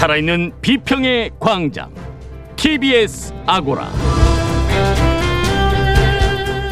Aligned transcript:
살아있는 0.00 0.52
비평의 0.62 1.32
광장 1.38 1.94
TBS 2.56 3.34
아고라 3.44 3.92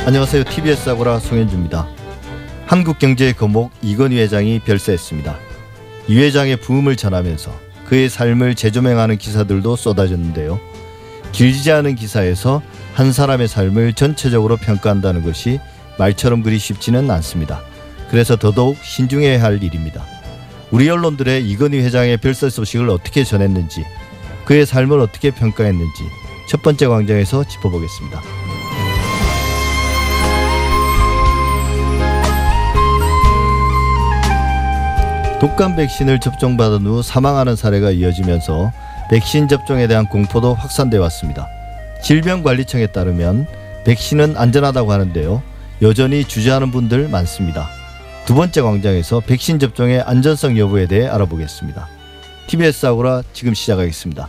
안녕하세요. 0.06 0.44
TBS 0.44 0.88
아고라 0.88 1.18
송현주입니다. 1.18 1.86
한국 2.64 2.98
경제의 2.98 3.34
거목 3.34 3.70
이건희 3.82 4.18
회장이 4.18 4.60
별세했습니다. 4.60 5.36
이 6.08 6.18
회장의 6.18 6.56
부음을 6.56 6.96
전하면서 6.96 7.52
그의 7.84 8.08
삶을 8.08 8.54
재조명하는 8.54 9.18
기사들도 9.18 9.76
쏟아졌는데요. 9.76 10.58
길지 11.32 11.70
않은 11.70 11.96
기사에서 11.96 12.62
한 12.94 13.12
사람의 13.12 13.46
삶을 13.46 13.92
전체적으로 13.92 14.56
평가한다는 14.56 15.22
것이 15.22 15.60
말처럼 15.98 16.42
그리 16.42 16.58
쉽지는 16.58 17.10
않습니다. 17.10 17.60
그래서 18.10 18.36
더더욱 18.36 18.78
신중해야 18.82 19.42
할 19.42 19.62
일입니다. 19.62 20.17
우리 20.70 20.88
언론들의 20.90 21.48
이건희 21.48 21.78
회장의 21.78 22.18
별세 22.18 22.50
소식을 22.50 22.90
어떻게 22.90 23.24
전했는지, 23.24 23.84
그의 24.44 24.66
삶을 24.66 25.00
어떻게 25.00 25.30
평가했는지 25.30 26.02
첫 26.48 26.62
번째 26.62 26.86
광장에서 26.86 27.44
짚어보겠습니다. 27.44 28.20
독감 35.40 35.76
백신을 35.76 36.18
접종받은 36.18 36.84
후 36.84 37.00
사망하는 37.02 37.54
사례가 37.54 37.92
이어지면서 37.92 38.72
백신 39.08 39.46
접종에 39.46 39.86
대한 39.86 40.06
공포도 40.06 40.54
확산돼 40.54 40.98
왔습니다. 40.98 41.46
질병관리청에 42.02 42.88
따르면 42.88 43.46
백신은 43.84 44.36
안전하다고 44.36 44.92
하는데요. 44.92 45.42
여전히 45.80 46.24
주저하는 46.24 46.72
분들 46.72 47.08
많습니다. 47.08 47.77
두 48.28 48.34
번째 48.34 48.60
광장에서 48.60 49.20
백신 49.20 49.58
접종의 49.58 50.02
안전성 50.02 50.58
여부에 50.58 50.86
대해 50.86 51.06
알아보겠습니다. 51.06 51.88
TBS 52.46 52.84
아고라 52.84 53.22
지금 53.32 53.54
시작하겠습니다. 53.54 54.28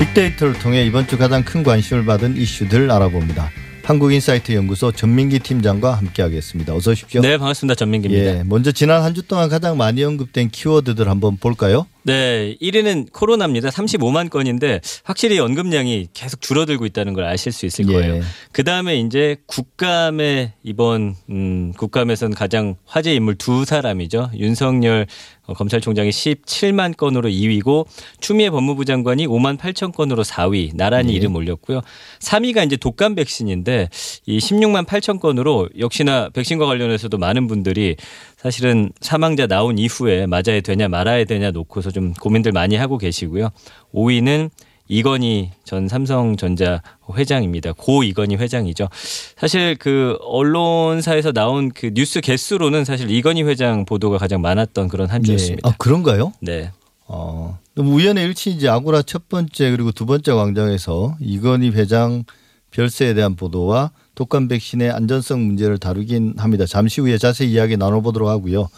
빅데이터를 0.00 0.54
통해 0.54 0.84
이번 0.84 1.06
주 1.06 1.16
가장 1.16 1.44
큰 1.44 1.62
관심을 1.62 2.04
받은 2.04 2.36
이슈들 2.36 2.90
알아봅니다. 2.90 3.50
한국인사이트 3.84 4.52
연구소 4.52 4.92
전민기 4.92 5.38
팀장과 5.40 5.92
함께하겠습니다. 5.94 6.74
어서 6.74 6.92
오십시오. 6.92 7.20
네, 7.20 7.36
반갑습니다. 7.36 7.74
전민기입니다. 7.74 8.38
예, 8.38 8.42
먼저 8.42 8.72
지난 8.72 9.02
한 9.02 9.14
주 9.14 9.22
동안 9.28 9.48
가장 9.48 9.76
많이 9.76 10.02
언급된 10.02 10.50
키워드들 10.50 11.08
한번 11.08 11.36
볼까요? 11.36 11.86
네, 12.02 12.56
1위는 12.60 13.12
코로나입니다. 13.12 13.68
35만 13.68 14.28
건인데 14.28 14.80
확실히 15.04 15.38
언급량이 15.38 16.08
계속 16.12 16.40
줄어들고 16.40 16.84
있다는 16.86 17.12
걸 17.14 17.24
아실 17.24 17.52
수 17.52 17.64
있을 17.64 17.86
거예요. 17.86 18.16
예. 18.16 18.22
그 18.52 18.64
다음에 18.64 18.96
이제 18.96 19.36
국감에 19.46 20.54
이번 20.64 21.14
음, 21.30 21.72
국감에서는 21.76 22.34
가장 22.34 22.74
화제 22.86 23.14
인물 23.14 23.36
두 23.36 23.64
사람이죠. 23.64 24.30
윤석열 24.36 25.02
어, 25.02 25.06
검찰총장이 25.52 26.10
17만 26.10 26.96
건으로 26.96 27.28
2위고 27.28 27.86
추미애 28.20 28.50
법무부 28.50 28.84
장관이 28.84 29.26
5만 29.26 29.58
8천 29.58 29.92
건으로 29.92 30.24
4위 30.24 30.74
나란히 30.74 31.12
예. 31.12 31.16
이름 31.16 31.36
올렸고요. 31.36 31.80
3위가 32.20 32.64
이제 32.66 32.76
독감 32.76 33.14
백신인데 33.14 33.88
이 34.26 34.38
16만 34.38 34.86
8천 34.86 35.20
건으로 35.20 35.68
역시나 35.78 36.30
백신과 36.30 36.66
관련해서도 36.66 37.18
많은 37.18 37.46
분들이 37.46 37.96
사실은 38.36 38.92
사망자 39.00 39.46
나온 39.46 39.78
이후에 39.78 40.26
맞아야 40.26 40.60
되냐 40.62 40.88
말아야 40.88 41.24
되냐 41.24 41.50
놓고서 41.50 41.90
좀 41.90 42.14
고민들 42.14 42.52
많이 42.52 42.76
하고 42.76 42.98
계시고요. 42.98 43.50
5위는 43.94 44.50
이건희 44.88 45.50
전 45.64 45.88
삼성전자 45.88 46.82
회장입니다. 47.12 47.72
고 47.72 48.02
이건희 48.02 48.36
회장이죠. 48.36 48.88
사실 49.36 49.76
그 49.78 50.16
언론사에서 50.20 51.32
나온 51.32 51.70
그 51.70 51.90
뉴스 51.94 52.20
개수로는 52.20 52.84
사실 52.84 53.10
이건희 53.10 53.42
회장 53.44 53.84
보도가 53.84 54.18
가장 54.18 54.40
많았던 54.42 54.88
그런 54.88 55.08
한 55.08 55.22
주였습니다. 55.22 55.68
아 55.68 55.74
그런가요? 55.78 56.32
네. 56.40 56.70
어, 57.06 57.58
우연의 57.76 58.24
일치 58.24 58.50
이제 58.50 58.68
아고라 58.68 59.02
첫 59.02 59.28
번째 59.28 59.70
그리고 59.70 59.92
두 59.92 60.06
번째 60.06 60.32
광장에서 60.32 61.16
이건희 61.20 61.70
회장 61.70 62.24
별세에 62.70 63.14
대한 63.14 63.36
보도와 63.36 63.90
독감 64.14 64.48
백신의 64.48 64.90
안전성 64.90 65.46
문제를 65.46 65.78
다루긴 65.78 66.34
합니다. 66.38 66.66
잠시 66.66 67.00
후에 67.00 67.18
자세히 67.18 67.52
이야기 67.52 67.76
나눠보도록 67.76 68.28
하고요. 68.28 68.68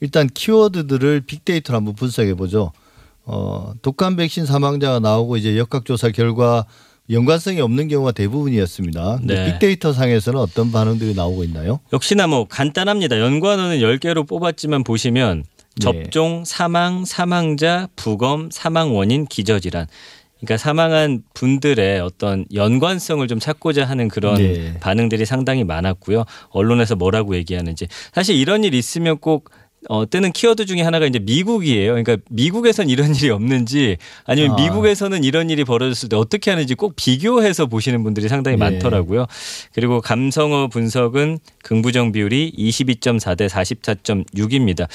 일단 0.00 0.28
키워드들을 0.28 1.22
빅데이터로 1.22 1.76
한번 1.76 1.94
분석해 1.94 2.34
보죠. 2.34 2.72
어, 3.26 3.72
독감 3.82 4.16
백신 4.16 4.46
사망자가 4.46 5.00
나오고 5.00 5.36
이제 5.36 5.58
역학조사 5.58 6.10
결과 6.10 6.64
연관성이 7.10 7.60
없는 7.60 7.88
경우가 7.88 8.12
대부분이었습니다. 8.12 9.20
네. 9.22 9.46
빅데이터 9.52 9.92
상에서는 9.92 10.40
어떤 10.40 10.72
반응들이 10.72 11.14
나오고 11.14 11.44
있나요? 11.44 11.80
역시나 11.92 12.26
뭐 12.26 12.46
간단합니다. 12.48 13.20
연관어는 13.20 13.78
10개로 13.78 14.26
뽑았지만 14.26 14.82
보시면 14.82 15.44
네. 15.44 15.80
접종, 15.80 16.44
사망, 16.44 17.04
사망자, 17.04 17.88
부검, 17.96 18.50
사망 18.50 18.96
원인, 18.96 19.26
기저질환. 19.26 19.86
그러니까 20.38 20.56
사망한 20.58 21.22
분들의 21.34 22.00
어떤 22.00 22.44
연관성을 22.52 23.26
좀 23.26 23.38
찾고자 23.38 23.84
하는 23.84 24.08
그런 24.08 24.36
네. 24.36 24.78
반응들이 24.80 25.24
상당히 25.24 25.64
많았고요. 25.64 26.24
언론에서 26.50 26.94
뭐라고 26.94 27.36
얘기하는지. 27.36 27.88
사실 28.12 28.36
이런 28.36 28.64
일 28.64 28.74
있으면 28.74 29.18
꼭 29.18 29.50
어, 29.88 30.08
뜨는 30.08 30.32
키워드 30.32 30.66
중에 30.66 30.82
하나가 30.82 31.06
이제 31.06 31.18
미국이에요. 31.18 31.92
그러니까 31.92 32.16
미국에선 32.30 32.88
이런 32.88 33.14
일이 33.14 33.30
없는지 33.30 33.96
아니면 34.24 34.52
아. 34.52 34.56
미국에서는 34.56 35.24
이런 35.24 35.50
일이 35.50 35.64
벌어졌을 35.64 36.08
때 36.08 36.16
어떻게 36.16 36.50
하는지 36.50 36.74
꼭 36.74 36.94
비교해서 36.96 37.66
보시는 37.66 38.02
분들이 38.02 38.28
상당히 38.28 38.56
네. 38.56 38.64
많더라고요. 38.64 39.26
그리고 39.72 40.00
감성어 40.00 40.68
분석은 40.68 41.38
긍부정 41.62 42.12
비율이 42.12 42.52
22.4 42.56 43.36
대 43.36 43.46
44.6입니다. 43.46 44.88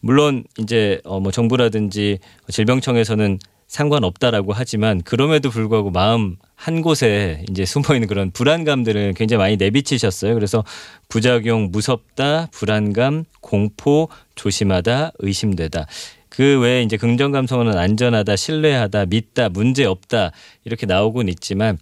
물론 0.00 0.44
이제 0.58 1.00
어, 1.04 1.20
뭐 1.20 1.30
정부라든지 1.30 2.18
질병청에서는 2.50 3.38
상관없다라고 3.72 4.52
하지만 4.52 5.00
그럼에도 5.00 5.48
불구하고 5.48 5.90
마음 5.90 6.36
한 6.54 6.82
곳에 6.82 7.42
이제 7.48 7.64
숨어 7.64 7.94
있는 7.94 8.06
그런 8.06 8.30
불안감들을 8.30 9.14
굉장히 9.14 9.38
많이 9.38 9.56
내비치셨어요. 9.56 10.34
그래서 10.34 10.62
부작용 11.08 11.70
무섭다, 11.72 12.48
불안감, 12.52 13.24
공포, 13.40 14.10
조심하다, 14.34 15.12
의심되다. 15.18 15.86
그 16.28 16.60
외에 16.60 16.82
이제 16.82 16.98
긍정 16.98 17.32
감성어는 17.32 17.78
안전하다, 17.78 18.36
신뢰하다, 18.36 19.06
믿다, 19.06 19.48
문제 19.48 19.86
없다 19.86 20.32
이렇게 20.64 20.84
나오곤 20.84 21.30
있지만 21.30 21.78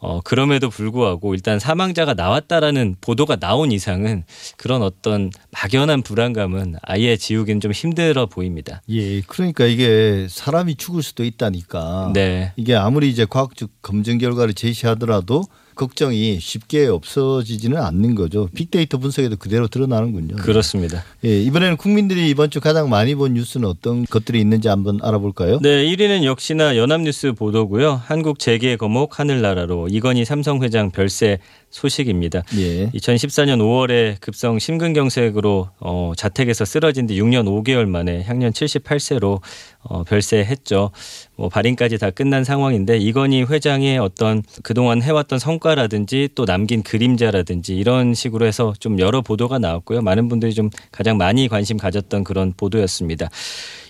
어 0.00 0.20
그럼에도 0.22 0.70
불구하고 0.70 1.34
일단 1.34 1.58
사망자가 1.58 2.14
나왔다라는 2.14 2.96
보도가 3.00 3.36
나온 3.36 3.72
이상은 3.72 4.24
그런 4.56 4.82
어떤 4.82 5.30
막연한 5.50 6.02
불안감은 6.02 6.76
아예 6.82 7.16
지우기는 7.16 7.60
좀 7.60 7.72
힘들어 7.72 8.26
보입니다. 8.26 8.82
예, 8.88 9.20
그러니까 9.22 9.66
이게 9.66 10.26
사람이 10.30 10.76
죽을 10.76 11.02
수도 11.02 11.24
있다니까. 11.24 12.12
네. 12.14 12.52
이게 12.56 12.74
아무리 12.74 13.10
이제 13.10 13.26
과학적 13.28 13.70
검증 13.82 14.18
결과를 14.18 14.54
제시하더라도 14.54 15.42
걱정이 15.78 16.40
쉽게 16.40 16.86
없어지지는 16.86 17.78
않는 17.78 18.16
거죠. 18.16 18.48
빅데이터 18.54 18.98
분석에도 18.98 19.36
그대로 19.36 19.68
드러나는군요. 19.68 20.36
그렇습니다. 20.36 21.04
예, 21.24 21.40
이번에는 21.40 21.76
국민들이 21.76 22.28
이번 22.28 22.50
주 22.50 22.60
가장 22.60 22.90
많이 22.90 23.14
본 23.14 23.34
뉴스는 23.34 23.66
어떤 23.66 24.04
것들이 24.04 24.40
있는지 24.40 24.68
한번 24.68 24.98
알아볼까요? 25.00 25.60
네, 25.62 25.86
1위는 25.86 26.24
역시나 26.24 26.76
연합뉴스 26.76 27.32
보도고요. 27.32 28.02
한국 28.04 28.40
재계 28.40 28.76
거목 28.76 29.20
하늘나라로 29.20 29.88
이건희 29.88 30.24
삼성 30.24 30.62
회장 30.62 30.90
별세 30.90 31.38
소식입니다. 31.70 32.42
예. 32.56 32.90
2014년 32.90 33.58
5월에 33.58 34.20
급성 34.20 34.58
심근경색으로 34.58 35.68
어, 35.80 36.12
자택에서 36.16 36.64
쓰러진 36.64 37.06
뒤 37.06 37.20
6년 37.20 37.46
5개월 37.46 37.86
만에 37.86 38.24
향년 38.24 38.52
78세로 38.52 39.40
어, 39.82 40.04
별세했죠. 40.04 40.90
뭐 41.36 41.48
발인까지 41.48 41.98
다 41.98 42.10
끝난 42.10 42.44
상황인데 42.44 42.98
이건희 42.98 43.42
회장의 43.44 43.98
어떤 43.98 44.42
그동안 44.62 45.02
해왔던 45.02 45.38
성과라든지 45.38 46.30
또 46.34 46.44
남긴 46.44 46.82
그림자라든지 46.82 47.76
이런 47.76 48.14
식으로 48.14 48.46
해서 48.46 48.74
좀 48.78 48.98
여러 48.98 49.20
보도가 49.20 49.58
나왔고요. 49.58 50.02
많은 50.02 50.28
분들이 50.28 50.54
좀 50.54 50.70
가장 50.90 51.16
많이 51.16 51.48
관심 51.48 51.76
가졌던 51.76 52.24
그런 52.24 52.52
보도였습니다. 52.56 53.28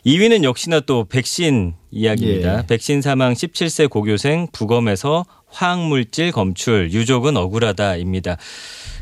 2위는 0.05 0.45
역시나 0.45 0.81
또 0.81 1.05
백신 1.05 1.75
이야기입니다. 1.91 2.59
예. 2.59 2.67
백신 2.67 3.03
사망 3.03 3.33
17세 3.33 3.89
고교생 3.89 4.49
부검에서 4.53 5.25
화학물질 5.49 6.33
검출 6.33 6.93
유족은 6.93 7.37
억울하다입니다. 7.37 8.37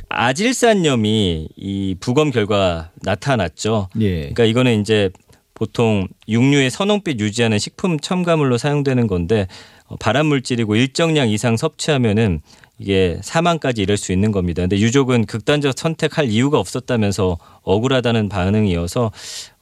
아질산염이 0.09 1.49
이 1.57 1.97
부검 2.01 2.31
결과 2.31 2.91
나타났죠. 3.03 3.89
예. 4.01 4.21
그러니까 4.21 4.45
이거는 4.45 4.81
이제 4.81 5.11
보통 5.55 6.07
육류의 6.29 6.71
선홍빛 6.71 7.19
유지하는 7.19 7.59
식품 7.59 7.99
첨가물로 7.99 8.59
사용되는 8.59 9.07
건데 9.07 9.49
어, 9.87 9.97
발암 9.97 10.27
물질이고 10.27 10.77
일정량 10.77 11.31
이상 11.31 11.57
섭취하면은 11.57 12.41
이게 12.79 13.19
사망까지 13.23 13.81
이를 13.83 13.97
수 13.97 14.13
있는 14.13 14.33
겁니다. 14.33 14.63
근데 14.63 14.79
유족은 14.79 15.25
극단적 15.25 15.79
선택할 15.79 16.29
이유가 16.29 16.59
없었다면서 16.59 17.39
억울하다는 17.63 18.29
반응이어서 18.29 19.13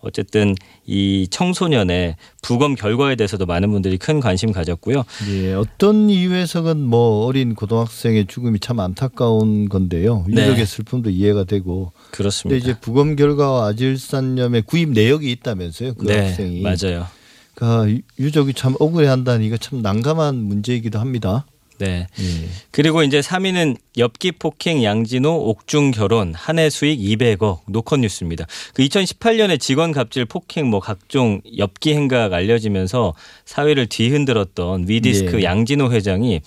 어쨌든 0.05 0.55
이 0.87 1.27
청소년의 1.31 2.17
부검 2.43 2.75
결과에 2.75 3.17
대해서도 3.17 3.47
많은 3.47 3.71
분들이 3.71 3.97
큰 3.99 4.21
관심 4.21 4.53
가졌고요. 4.53 5.05
예, 5.31 5.55
어떤 5.55 6.11
이유에서건 6.11 6.83
뭐 6.83 7.25
어린 7.27 7.55
고등학생의 7.55 8.27
죽음이 8.27 8.61
참 8.61 8.81
안타까운 8.81 9.69
건데요. 9.69 10.25
네. 10.29 10.43
유족의 10.43 10.67
슬픔도 10.67 11.11
이해가 11.11 11.45
되고. 11.45 11.93
근데 11.95 12.17
그렇습니다. 12.17 12.57
이제 12.59 12.79
부검 12.81 13.17
결과와 13.17 13.69
아질산염의 13.69 14.63
구입 14.63 14.91
내역이 14.91 15.31
있다면서요. 15.33 15.95
그 15.95 16.07
네, 16.07 16.27
학생이. 16.29 16.61
맞아요. 16.61 17.07
그러니까 17.55 17.91
유- 17.91 18.01
유족이 18.25 18.55
참 18.55 18.75
억울해한다는 18.79 19.45
이거 19.45 19.57
참 19.57 19.81
난감한 19.83 20.37
문제이기도 20.37 20.99
합니다. 20.99 21.47
네. 21.79 22.07
예. 22.19 22.49
그리고 22.71 23.03
이제 23.03 23.21
3위는 23.21 23.77
엽기 23.99 24.33
폭행 24.33 24.83
양진호 24.85 25.31
옥중 25.51 25.91
결혼 25.91 26.35
한 26.35 26.59
해 26.59 26.71
수익 26.71 27.01
200억 27.01 27.61
노컷 27.67 28.01
뉴스입니다. 28.01 28.47
그 28.75 28.83
2018년에 28.85 29.59
직원 29.59 29.93
갑질 29.93 30.25
폭행 30.25 30.69
뭐 30.69 30.81
각종 30.81 31.41
엽기 31.59 31.95
행각 31.95 32.33
알려지면서 32.33 33.15
사회를 33.45 33.87
뒤흔들었던 33.87 34.89
위디스크 34.89 35.41
예. 35.41 35.45
양진호 35.45 35.93
회장이 35.93 36.41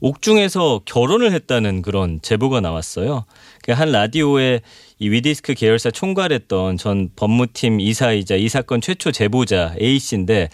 옥중에서 0.00 0.80
결혼을 0.84 1.32
했다는 1.32 1.80
그런 1.82 2.18
제보가 2.22 2.60
나왔어요. 2.60 3.24
그한 3.62 3.92
라디오에 3.92 4.60
이 4.98 5.08
위디스크 5.08 5.54
계열사 5.54 5.92
총괄했던 5.92 6.76
전 6.76 7.08
법무팀 7.14 7.78
이사이자 7.80 8.34
이 8.34 8.48
사건 8.48 8.80
최초 8.80 9.12
제보자 9.12 9.76
A 9.80 10.00
씨인데 10.00 10.48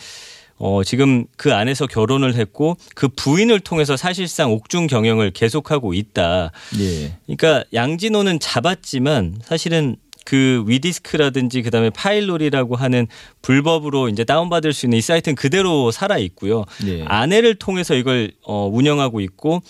어, 0.59 0.83
지금 0.85 1.25
그 1.37 1.55
안에서 1.55 1.87
결혼을 1.87 2.35
했고 2.35 2.77
그 2.95 3.09
부인을 3.09 3.61
통해서 3.61 3.97
사실상 3.97 4.53
옥중 4.53 4.89
경영을 4.89 5.31
계속하고 5.31 5.95
있다. 5.95 6.51
예. 6.81 7.13
그러니까 7.27 7.65
양진호는 7.73 8.41
잡았지만 8.41 9.39
사실은 9.43 9.97
그 10.29 10.63
위디스크라든지 10.67 11.63
그다음에 11.63 11.89
파일롤이라고 11.89 12.77
하는 12.77 13.07
불법으로 13.41 14.11
이제 14.11 14.25
다운받을 14.25 14.75
수 14.75 14.85
있는 14.85 14.99
이 14.99 15.01
사이트는 15.01 15.35
그대로 15.37 15.91
살아 15.91 16.19
있고요. 16.19 16.67
예. 16.87 17.03
아내를 17.05 17.55
통해서 17.55 17.95
이걸 17.95 18.33
어, 18.45 18.69
운영하고 18.71 19.23
있고 19.23 19.63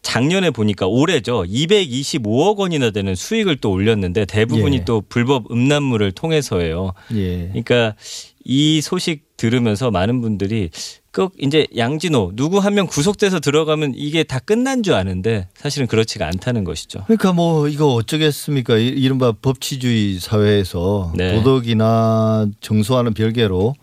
작년에 0.00 0.50
보니까 0.50 0.86
올해죠 0.86 1.42
225억 1.42 2.56
원이나 2.56 2.92
되는 2.92 3.14
수익을 3.14 3.56
또 3.56 3.72
올렸는데 3.72 4.24
대부분이 4.24 4.76
예. 4.76 4.84
또 4.84 5.02
불법 5.06 5.50
음란물을 5.50 6.12
통해서예요. 6.12 6.94
예. 7.14 7.48
그러니까 7.48 7.94
이 8.42 8.80
소식 8.80 9.25
들으면서 9.36 9.90
많은 9.90 10.20
분들이 10.20 10.70
꼭 11.14 11.32
이제 11.40 11.66
양진호 11.76 12.32
누구 12.34 12.58
한 12.58 12.74
명 12.74 12.86
구속돼서 12.86 13.40
들어가면 13.40 13.94
이게 13.96 14.22
다 14.22 14.38
끝난 14.38 14.82
줄 14.82 14.94
아는데 14.94 15.48
사실은 15.56 15.86
그렇지가 15.86 16.26
않다는 16.26 16.64
것이죠. 16.64 17.04
그러니까 17.06 17.32
뭐 17.32 17.68
이거 17.68 17.94
어쩌겠습니까? 17.94 18.76
이- 18.78 18.88
이른바 18.88 19.32
법치주의 19.32 20.18
사회에서 20.20 21.12
네. 21.16 21.34
도덕이나 21.36 22.46
정서와는 22.60 23.14
별개로 23.14 23.74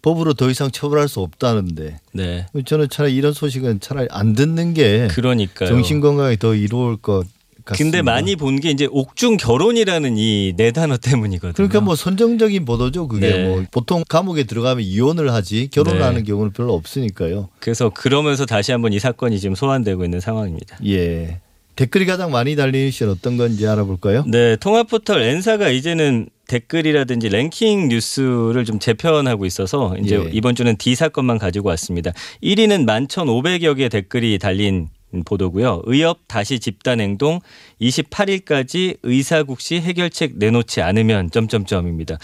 법으로 0.00 0.32
더 0.34 0.48
이상 0.48 0.70
처벌할 0.70 1.08
수 1.08 1.20
없다는데 1.20 1.98
네. 2.12 2.46
저는 2.64 2.88
차라리 2.88 3.14
이런 3.16 3.32
소식은 3.32 3.80
차라리 3.80 4.06
안 4.10 4.32
듣는 4.34 4.72
게 4.72 5.08
그러니까요. 5.10 5.68
정신 5.68 6.00
건강에 6.00 6.36
더 6.36 6.54
이로울 6.54 6.96
것 6.96 7.26
같습니다. 7.68 7.98
근데 7.98 8.02
많이 8.02 8.34
본 8.36 8.58
게 8.58 8.70
이제 8.70 8.88
옥중 8.90 9.36
결혼이라는 9.36 10.16
이 10.18 10.54
네 10.56 10.72
단어 10.72 10.96
때문이거든요. 10.96 11.52
그러니까 11.54 11.80
뭐 11.80 11.94
선정적인 11.94 12.64
보도죠. 12.64 13.08
그게 13.08 13.30
네. 13.30 13.44
뭐 13.46 13.64
보통 13.70 14.02
감옥에 14.08 14.44
들어가면 14.44 14.84
이혼을 14.84 15.32
하지 15.32 15.68
결혼하는 15.70 16.18
네. 16.18 16.22
경우는 16.24 16.52
별로 16.52 16.74
없으니까요. 16.74 17.48
그래서 17.60 17.90
그러면서 17.90 18.46
다시 18.46 18.72
한번 18.72 18.92
이 18.92 18.98
사건이 18.98 19.38
지금 19.38 19.54
소환되고 19.54 20.04
있는 20.04 20.20
상황입니다. 20.20 20.78
예. 20.86 21.40
댓글이 21.76 22.06
가장 22.06 22.32
많이 22.32 22.56
이슈는 22.58 23.12
어떤 23.12 23.36
건지 23.36 23.64
알아볼까요? 23.64 24.24
네, 24.26 24.56
통합 24.56 24.88
포털 24.88 25.22
N사가 25.22 25.68
이제는 25.70 26.28
댓글이라든지 26.48 27.28
랭킹 27.28 27.86
뉴스를 27.88 28.64
좀 28.64 28.80
재편하고 28.80 29.46
있어서 29.46 29.94
이제 30.02 30.16
예. 30.16 30.30
이번 30.32 30.56
주는 30.56 30.76
D 30.76 30.96
사건만 30.96 31.38
가지고 31.38 31.68
왔습니다. 31.68 32.10
1위는 32.42 32.84
11,500여 32.84 33.76
개 33.76 33.88
댓글이 33.88 34.38
달린 34.40 34.88
보도고요. 35.24 35.82
의협 35.86 36.20
다시 36.26 36.60
집단 36.60 37.00
행동 37.00 37.40
28일까지 37.80 38.98
의사국시 39.02 39.80
해결책 39.80 40.36
내놓지 40.36 40.82
않으면 40.82 41.30
점점점입니다. 41.30 42.18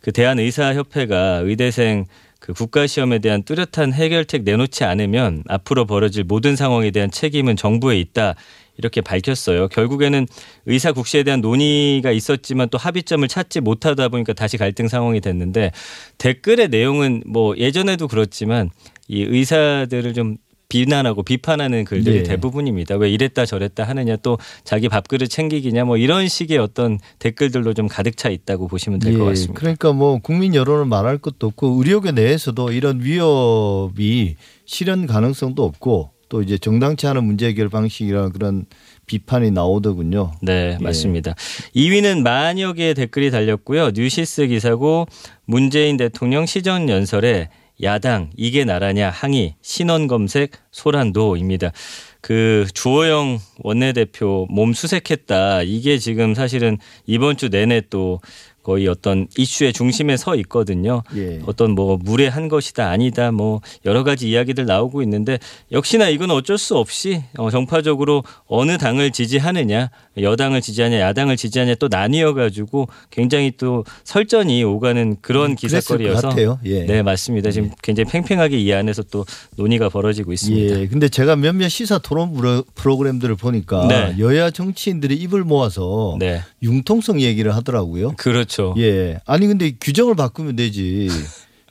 그 0.00 0.12
대한 0.12 0.38
의사협회가 0.38 1.40
의대생 1.44 2.04
그 2.38 2.52
국가 2.52 2.86
시험에 2.86 3.18
대한 3.18 3.42
뚜렷한 3.42 3.92
해결책 3.92 4.44
내놓지 4.44 4.84
않으면 4.84 5.42
앞으로 5.48 5.86
벌어질 5.86 6.24
모든 6.24 6.54
상황에 6.54 6.90
대한 6.90 7.10
책임은 7.10 7.56
정부에 7.56 7.98
있다. 7.98 8.34
이렇게 8.78 9.00
밝혔어요. 9.00 9.68
결국에는 9.68 10.26
의사 10.66 10.92
국시에 10.92 11.22
대한 11.22 11.40
논의가 11.40 12.10
있었지만 12.10 12.68
또 12.68 12.78
합의점을 12.78 13.26
찾지 13.26 13.60
못하다 13.60 14.08
보니까 14.08 14.34
다시 14.34 14.58
갈등 14.58 14.86
상황이 14.86 15.20
됐는데 15.20 15.72
댓글의 16.18 16.68
내용은 16.68 17.22
뭐 17.26 17.56
예전에도 17.56 18.06
그렇지만 18.06 18.70
이 19.08 19.22
의사들을 19.22 20.12
좀 20.14 20.36
비난하고 20.68 21.22
비판하는 21.22 21.84
글들이 21.84 22.18
예. 22.18 22.22
대부분입니다. 22.22 22.96
왜 22.96 23.10
이랬다 23.10 23.46
저랬다 23.46 23.84
하느냐 23.84 24.16
또 24.16 24.38
자기 24.64 24.88
밥그릇 24.88 25.28
챙기기냐 25.30 25.84
뭐 25.84 25.96
이런 25.96 26.28
식의 26.28 26.58
어떤 26.58 26.98
댓글들로 27.18 27.74
좀 27.74 27.86
가득 27.88 28.16
차 28.16 28.28
있다고 28.28 28.68
보시면 28.68 28.98
될것 28.98 29.20
예, 29.20 29.24
같습니다. 29.24 29.60
그러니까 29.60 29.92
뭐 29.92 30.18
국민 30.18 30.54
여론을 30.54 30.86
말할 30.86 31.18
것도 31.18 31.46
없고 31.48 31.76
의료계 31.78 32.12
내에서도 32.12 32.72
이런 32.72 33.00
위협이 33.02 34.36
실현 34.64 35.06
가능성도 35.06 35.64
없고 35.64 36.10
또 36.28 36.42
이제 36.42 36.58
정당치 36.58 37.06
않은 37.06 37.24
문제 37.24 37.46
해결 37.46 37.68
방식이라는 37.68 38.32
그런 38.32 38.66
비판이 39.06 39.52
나오더군요. 39.52 40.32
네, 40.42 40.76
예. 40.80 40.82
맞습니다. 40.82 41.34
2위는 41.76 42.22
만여 42.22 42.72
개의 42.72 42.94
댓글이 42.94 43.30
달렸고요. 43.30 43.92
뉴시스 43.94 44.48
기사고 44.48 45.06
문재인 45.44 45.96
대통령 45.96 46.44
시정 46.46 46.88
연설에 46.88 47.48
야당 47.82 48.30
이게 48.36 48.64
나라냐 48.64 49.10
항의 49.10 49.56
신원 49.62 50.06
검색 50.06 50.52
소란도입니다. 50.70 51.72
그 52.20 52.66
주호영 52.74 53.38
원내대표 53.58 54.46
몸 54.50 54.72
수색했다. 54.72 55.62
이게 55.62 55.98
지금 55.98 56.34
사실은 56.34 56.78
이번 57.06 57.36
주 57.36 57.48
내내 57.50 57.82
또 57.88 58.20
거의 58.66 58.88
어떤 58.88 59.28
이슈의 59.38 59.72
중심에 59.72 60.16
서 60.16 60.34
있거든요. 60.36 61.04
예. 61.16 61.38
어떤 61.46 61.70
뭐 61.70 61.96
무례한 62.02 62.48
것이다 62.48 62.88
아니다 62.90 63.30
뭐 63.30 63.60
여러 63.84 64.02
가지 64.02 64.28
이야기들 64.28 64.66
나오고 64.66 65.02
있는데 65.02 65.38
역시나 65.70 66.08
이건 66.08 66.32
어쩔 66.32 66.58
수 66.58 66.76
없이 66.76 67.22
어, 67.38 67.48
정파적으로 67.48 68.24
어느 68.48 68.76
당을 68.76 69.12
지지하느냐 69.12 69.90
여당을 70.20 70.62
지지하냐 70.62 70.98
야당을 70.98 71.36
지지하냐 71.36 71.76
또 71.76 71.86
나뉘어 71.88 72.34
가지고 72.34 72.88
굉장히 73.12 73.52
또 73.56 73.84
설전이 74.02 74.64
오가는 74.64 75.16
그런 75.20 75.52
음, 75.52 75.54
기사거리여서. 75.54 76.30
예. 76.64 76.86
네 76.86 77.02
맞습니다 77.04 77.52
지금 77.52 77.70
굉장히 77.84 78.10
팽팽하게 78.10 78.58
이 78.58 78.72
안에서 78.72 79.04
또 79.04 79.24
논의가 79.56 79.90
벌어지고 79.90 80.32
있습니다. 80.32 80.80
예. 80.80 80.86
근데 80.88 81.08
제가 81.08 81.36
몇몇 81.36 81.68
시사 81.68 81.98
토론 81.98 82.32
프로- 82.32 82.64
프로그램들을 82.74 83.36
보니까 83.36 83.86
네. 83.86 84.16
여야 84.18 84.50
정치인들이 84.50 85.14
입을 85.14 85.44
모아서 85.44 86.16
네 86.18 86.40
융통성 86.64 87.20
얘기를 87.20 87.54
하더라고요. 87.54 88.14
그렇죠. 88.16 88.55
예. 88.78 89.18
아니 89.26 89.46
근데 89.46 89.72
규정을 89.80 90.14
바꾸면 90.14 90.56
되지. 90.56 91.08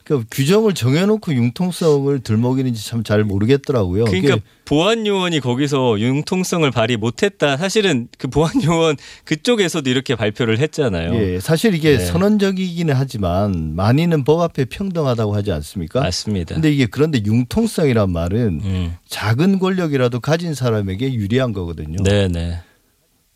그러니까 0.06 0.28
규정을 0.32 0.76
정해놓고 0.76 1.34
융통성을 1.34 2.20
들먹이는지 2.20 2.86
참 2.86 3.04
잘 3.04 3.24
모르겠더라고요. 3.24 4.06
그러니까 4.06 4.38
보안 4.66 5.06
요원이 5.06 5.40
거기서 5.42 6.00
융통성을 6.00 6.70
발휘 6.72 6.96
못했다. 6.98 7.58
사실은 7.58 8.08
그 8.18 8.28
보안 8.28 8.52
요원 8.64 8.98
그쪽에서도 9.26 9.88
이렇게 9.90 10.16
발표를 10.16 10.60
했잖아요. 10.60 11.14
예, 11.16 11.40
사실 11.40 11.74
이게 11.76 11.98
네. 11.98 12.06
선언적이기는 12.06 12.94
하지만 12.96 13.76
많이는 13.76 14.24
법 14.24 14.42
앞에 14.42 14.66
평등하다고 14.66 15.36
하지 15.36 15.52
않습니까? 15.52 16.02
맞습니다. 16.02 16.56
근데 16.56 16.72
이게 16.72 16.86
그런데 16.86 17.22
융통성이란 17.26 18.12
말은 18.12 18.62
음. 18.64 18.96
작은 19.08 19.60
권력이라도 19.60 20.20
가진 20.20 20.54
사람에게 20.54 21.14
유리한 21.14 21.52
거거든요. 21.54 21.98
네, 22.04 22.28
네. 22.28 22.60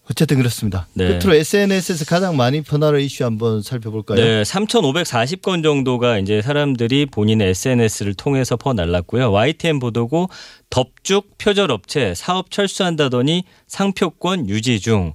어쨌든 0.09 0.37
그렇습니다. 0.37 0.87
네. 0.93 1.07
끝으로 1.19 1.35
SNS에서 1.35 2.03
가장 2.05 2.35
많이 2.35 2.61
퍼나는 2.61 2.99
이슈 2.99 3.25
한번 3.25 3.61
살펴볼까요? 3.61 4.17
네, 4.17 4.41
3,540건 4.41 5.63
정도가 5.63 6.17
이제 6.17 6.41
사람들이 6.41 7.05
본인의 7.05 7.49
SNS를 7.49 8.15
통해서 8.15 8.57
퍼날랐고요. 8.57 9.31
YTN 9.31 9.79
보도고 9.79 10.29
덥죽 10.71 11.37
표절 11.37 11.71
업체 11.71 12.15
사업 12.15 12.49
철수한다더니 12.49 13.43
상표권 13.67 14.49
유지 14.49 14.79
중. 14.79 15.13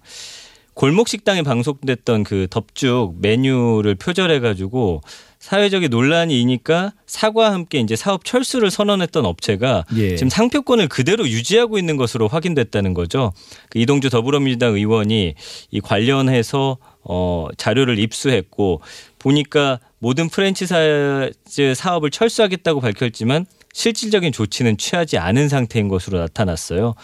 골목 0.74 1.08
식당에 1.08 1.42
방송됐던 1.42 2.24
그 2.24 2.46
덥죽 2.50 3.16
메뉴를 3.20 3.94
표절해 3.94 4.40
가지고 4.40 5.02
사회적인 5.38 5.90
논란이 5.90 6.40
이니까 6.40 6.92
사과와 7.06 7.52
함께 7.52 7.78
이제 7.78 7.96
사업 7.96 8.24
철수를 8.24 8.70
선언했던 8.70 9.24
업체가 9.24 9.84
예. 9.96 10.16
지금 10.16 10.30
상표권을 10.30 10.88
그대로 10.88 11.28
유지하고 11.28 11.78
있는 11.78 11.96
것으로 11.96 12.28
확인됐다는 12.28 12.94
거죠. 12.94 13.32
그 13.68 13.78
이동주 13.78 14.10
더불어민주당 14.10 14.74
의원이 14.74 15.34
이 15.70 15.80
관련해서 15.80 16.78
어 17.02 17.48
자료를 17.58 17.98
입수했고 17.98 18.80
보니까 19.18 19.80
모든 19.98 20.28
프랜차이즈 20.28 21.74
사업을 21.76 22.10
철수하겠다고 22.10 22.80
밝혔지만 22.80 23.46
실질적인 23.74 24.32
조치는 24.32 24.78
취하지 24.78 25.18
않은 25.18 25.48
상태인 25.48 25.88
것으로 25.88 26.18
나타났어요. 26.18 26.94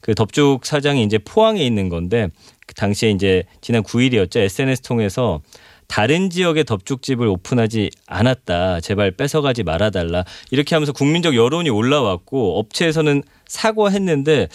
그 0.00 0.14
덥죽 0.14 0.64
사장이 0.64 1.04
이제 1.04 1.18
포항에 1.18 1.62
있는 1.62 1.90
건데 1.90 2.28
그 2.70 2.74
당시에 2.74 3.10
이제 3.10 3.42
지난 3.60 3.82
9일이었죠. 3.82 4.36
SNS 4.36 4.82
통해서 4.82 5.40
다른 5.88 6.30
지역의 6.30 6.66
덮죽집을 6.66 7.26
오픈하지 7.26 7.90
않았다. 8.06 8.78
제발 8.78 9.10
뺏어가지 9.10 9.64
말아달라. 9.64 10.24
이렇게 10.52 10.76
하면서 10.76 10.92
국민적 10.92 11.34
여론이 11.34 11.68
올라왔고 11.68 12.60
업체에서는 12.60 13.24
사과했는데 13.48 14.46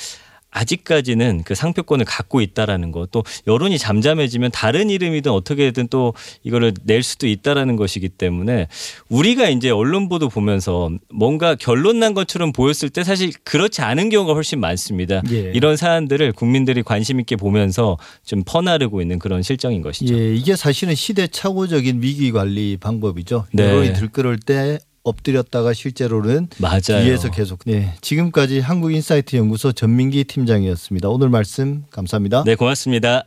아직까지는 0.56 1.44
그 1.44 1.54
상표권을 1.54 2.06
갖고 2.06 2.40
있다라는 2.40 2.92
것또 2.92 3.24
여론이 3.46 3.78
잠잠해지면 3.78 4.52
다른 4.52 4.90
이름이든 4.90 5.32
어떻게든 5.32 5.90
또 5.90 6.14
이거를 6.44 6.74
낼 6.84 7.04
수도 7.04 7.28
있다라는 7.28 7.76
것이기 7.76 8.10
때문에 8.10 8.68
우리가 9.10 9.50
이제 9.50 9.70
언론 9.70 10.08
보도 10.08 10.30
보면서 10.30 10.90
뭔가 11.14 11.56
결론 11.56 12.00
난 12.00 12.14
것처럼 12.14 12.54
보였을 12.54 12.90
때 12.90 13.04
사실 13.04 13.32
그렇지 13.44 13.82
않은 13.82 14.10
경우가 14.10 14.34
훨씬 14.34 14.60
많습니다. 14.62 15.22
예. 15.30 15.52
이런 15.54 15.76
사안들을 15.76 16.32
국민들이 16.32 16.84
관심 16.84 17.20
있게 17.20 17.36
보면서 17.36 17.98
좀 18.24 18.44
퍼나르고 18.46 19.02
있는 19.02 19.20
그런 19.20 19.44
실정인 19.44 19.82
것이죠. 19.82 20.18
예, 20.18 20.34
이게 20.34 20.56
사실은 20.56 20.96
시대착오적인 20.96 22.02
위기 22.02 22.32
관리 22.32 22.78
방법이죠. 22.78 23.46
네. 23.52 23.66
여론이 23.66 23.94
들끓을 23.94 24.40
때 24.40 24.80
엎드렸다가 25.06 25.72
실제로는 25.74 26.48
맞아요. 26.60 26.82
뒤에서 27.04 27.32
계속. 27.32 27.60
네, 27.66 27.94
지금까지 28.02 28.60
한국인사이트 28.60 29.36
연구소 29.38 29.72
전민기 29.72 30.26
팀장이었습니다. 30.26 31.08
오늘 31.10 31.30
말씀 31.30 31.86
감사합니다. 31.92 32.44
네, 32.46 32.56
고맙습니다. 32.56 33.24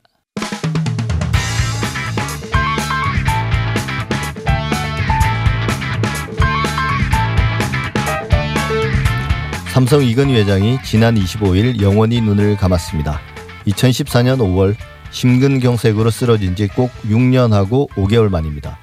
삼성 9.72 10.02
이건희 10.02 10.34
회장이 10.34 10.78
지난 10.84 11.14
25일 11.14 11.80
영원히 11.80 12.20
눈을 12.20 12.56
감았습니다. 12.56 13.20
2014년 13.66 14.38
5월 14.38 14.74
심근경색으로 15.10 16.10
쓰러진 16.10 16.56
지 16.56 16.66
꼭 16.68 16.90
6년하고 17.08 17.88
5개월 17.90 18.28
만입니다. 18.28 18.78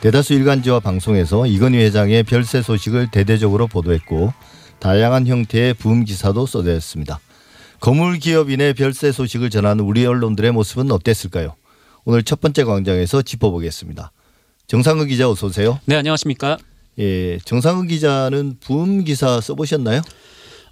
대다수 0.00 0.32
일간지와 0.34 0.78
방송에서 0.78 1.46
이건희 1.46 1.78
회장의 1.78 2.22
별세 2.22 2.62
소식을 2.62 3.10
대대적으로 3.10 3.66
보도했고 3.66 4.32
다양한 4.78 5.26
형태의 5.26 5.74
부음 5.74 6.04
기사도 6.04 6.46
쏟아졌습니다. 6.46 7.18
거물 7.80 8.18
기업인의 8.18 8.74
별세 8.74 9.10
소식을 9.10 9.50
전하는 9.50 9.84
우리 9.84 10.06
언론들의 10.06 10.52
모습은 10.52 10.92
어땠을까요? 10.92 11.56
오늘 12.04 12.22
첫 12.22 12.40
번째 12.40 12.62
광장에서 12.62 13.22
짚어보겠습니다. 13.22 14.12
정상근 14.68 15.08
기자 15.08 15.28
어서 15.28 15.48
오세요. 15.48 15.80
네, 15.86 15.96
안녕하십니까. 15.96 16.58
예, 17.00 17.38
정상근 17.44 17.88
기자는 17.88 18.58
부음 18.60 19.02
기사 19.02 19.40
써보셨나요? 19.40 20.02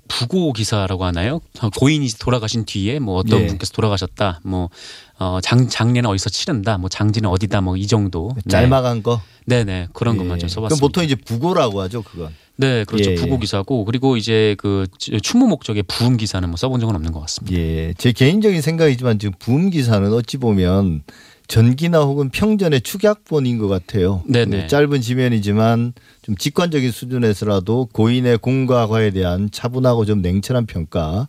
부고 0.08 0.52
기사라고 0.52 1.04
하나요? 1.04 1.40
어, 1.60 1.70
고인이 1.70 2.06
돌아가신 2.20 2.64
뒤에 2.64 3.00
뭐 3.00 3.16
어떤 3.16 3.40
예. 3.42 3.46
분께서 3.46 3.72
돌아가셨다. 3.72 4.40
뭐 4.44 4.70
어, 5.18 5.38
장 5.42 5.68
장례는 5.68 6.08
어디서 6.10 6.30
치른다. 6.30 6.76
뭐 6.78 6.88
장지는 6.88 7.28
어디다. 7.30 7.60
뭐 7.62 7.76
이 7.76 7.86
정도. 7.86 8.32
네. 8.36 8.42
짤막한 8.48 9.02
거. 9.02 9.20
네, 9.46 9.64
네. 9.64 9.88
그런 9.92 10.14
예. 10.16 10.18
것만 10.18 10.38
좀 10.38 10.48
써봤습니다. 10.48 10.76
그럼 10.76 10.80
보통 10.80 11.04
이제 11.04 11.14
부고라고 11.14 11.80
하죠, 11.82 12.02
그건. 12.02 12.32
네, 12.56 12.84
그렇죠. 12.84 13.10
예, 13.10 13.14
예. 13.14 13.18
부고 13.20 13.38
기사고 13.38 13.84
그리고 13.84 14.16
이제 14.16 14.56
그 14.58 14.86
추모 15.22 15.46
목적의 15.46 15.82
부음 15.84 16.16
기사는 16.16 16.48
뭐 16.48 16.56
써본 16.56 16.80
적은 16.80 16.94
없는 16.94 17.12
것 17.12 17.20
같습니다. 17.20 17.56
예, 17.58 17.92
제 17.98 18.12
개인적인 18.12 18.60
생각이지만 18.62 19.18
지금 19.18 19.34
부음 19.38 19.70
기사는 19.70 20.10
어찌 20.12 20.38
보면 20.38 21.02
전기나 21.48 22.00
혹은 22.00 22.30
평전의 22.30 22.80
축약본인 22.80 23.58
것 23.58 23.68
같아요. 23.68 24.22
네네. 24.26 24.62
그 24.62 24.66
짧은 24.68 25.00
지면이지만 25.00 25.92
좀 26.22 26.36
직관적인 26.36 26.90
수준에서라도 26.90 27.88
고인의 27.92 28.38
공과 28.38 28.86
과에 28.86 29.10
대한 29.10 29.48
차분하고 29.52 30.06
좀 30.06 30.22
냉철한 30.22 30.66
평가. 30.66 31.28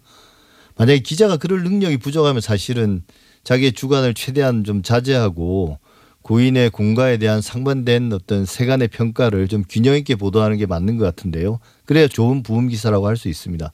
만약에 0.78 1.00
기자가 1.00 1.38
그럴 1.38 1.64
능력이 1.64 1.98
부족하면 1.98 2.42
사실은 2.42 3.04
자기의 3.48 3.72
주관을 3.72 4.14
최대한 4.14 4.66
좀 4.66 4.84
자제하고 4.84 5.80
고인의 6.22 6.70
공과에 6.70 7.16
대한 7.16 7.40
상반된 7.40 8.12
어떤 8.12 8.44
세간의 8.46 8.90
평가를 8.90 9.48
좀 9.48 9.64
균형 9.70 9.96
있게 9.96 10.16
보도하는 10.16 10.58
게 10.58 10.66
맞는 10.66 10.98
것 10.98 11.06
같은데요. 11.06 11.60
그래야 11.86 12.10
좋은 12.10 12.44
부음 12.44 12.68
기사라고 12.68 13.08
할 13.08 13.16
수 13.16 13.30
있습니다. 13.30 13.72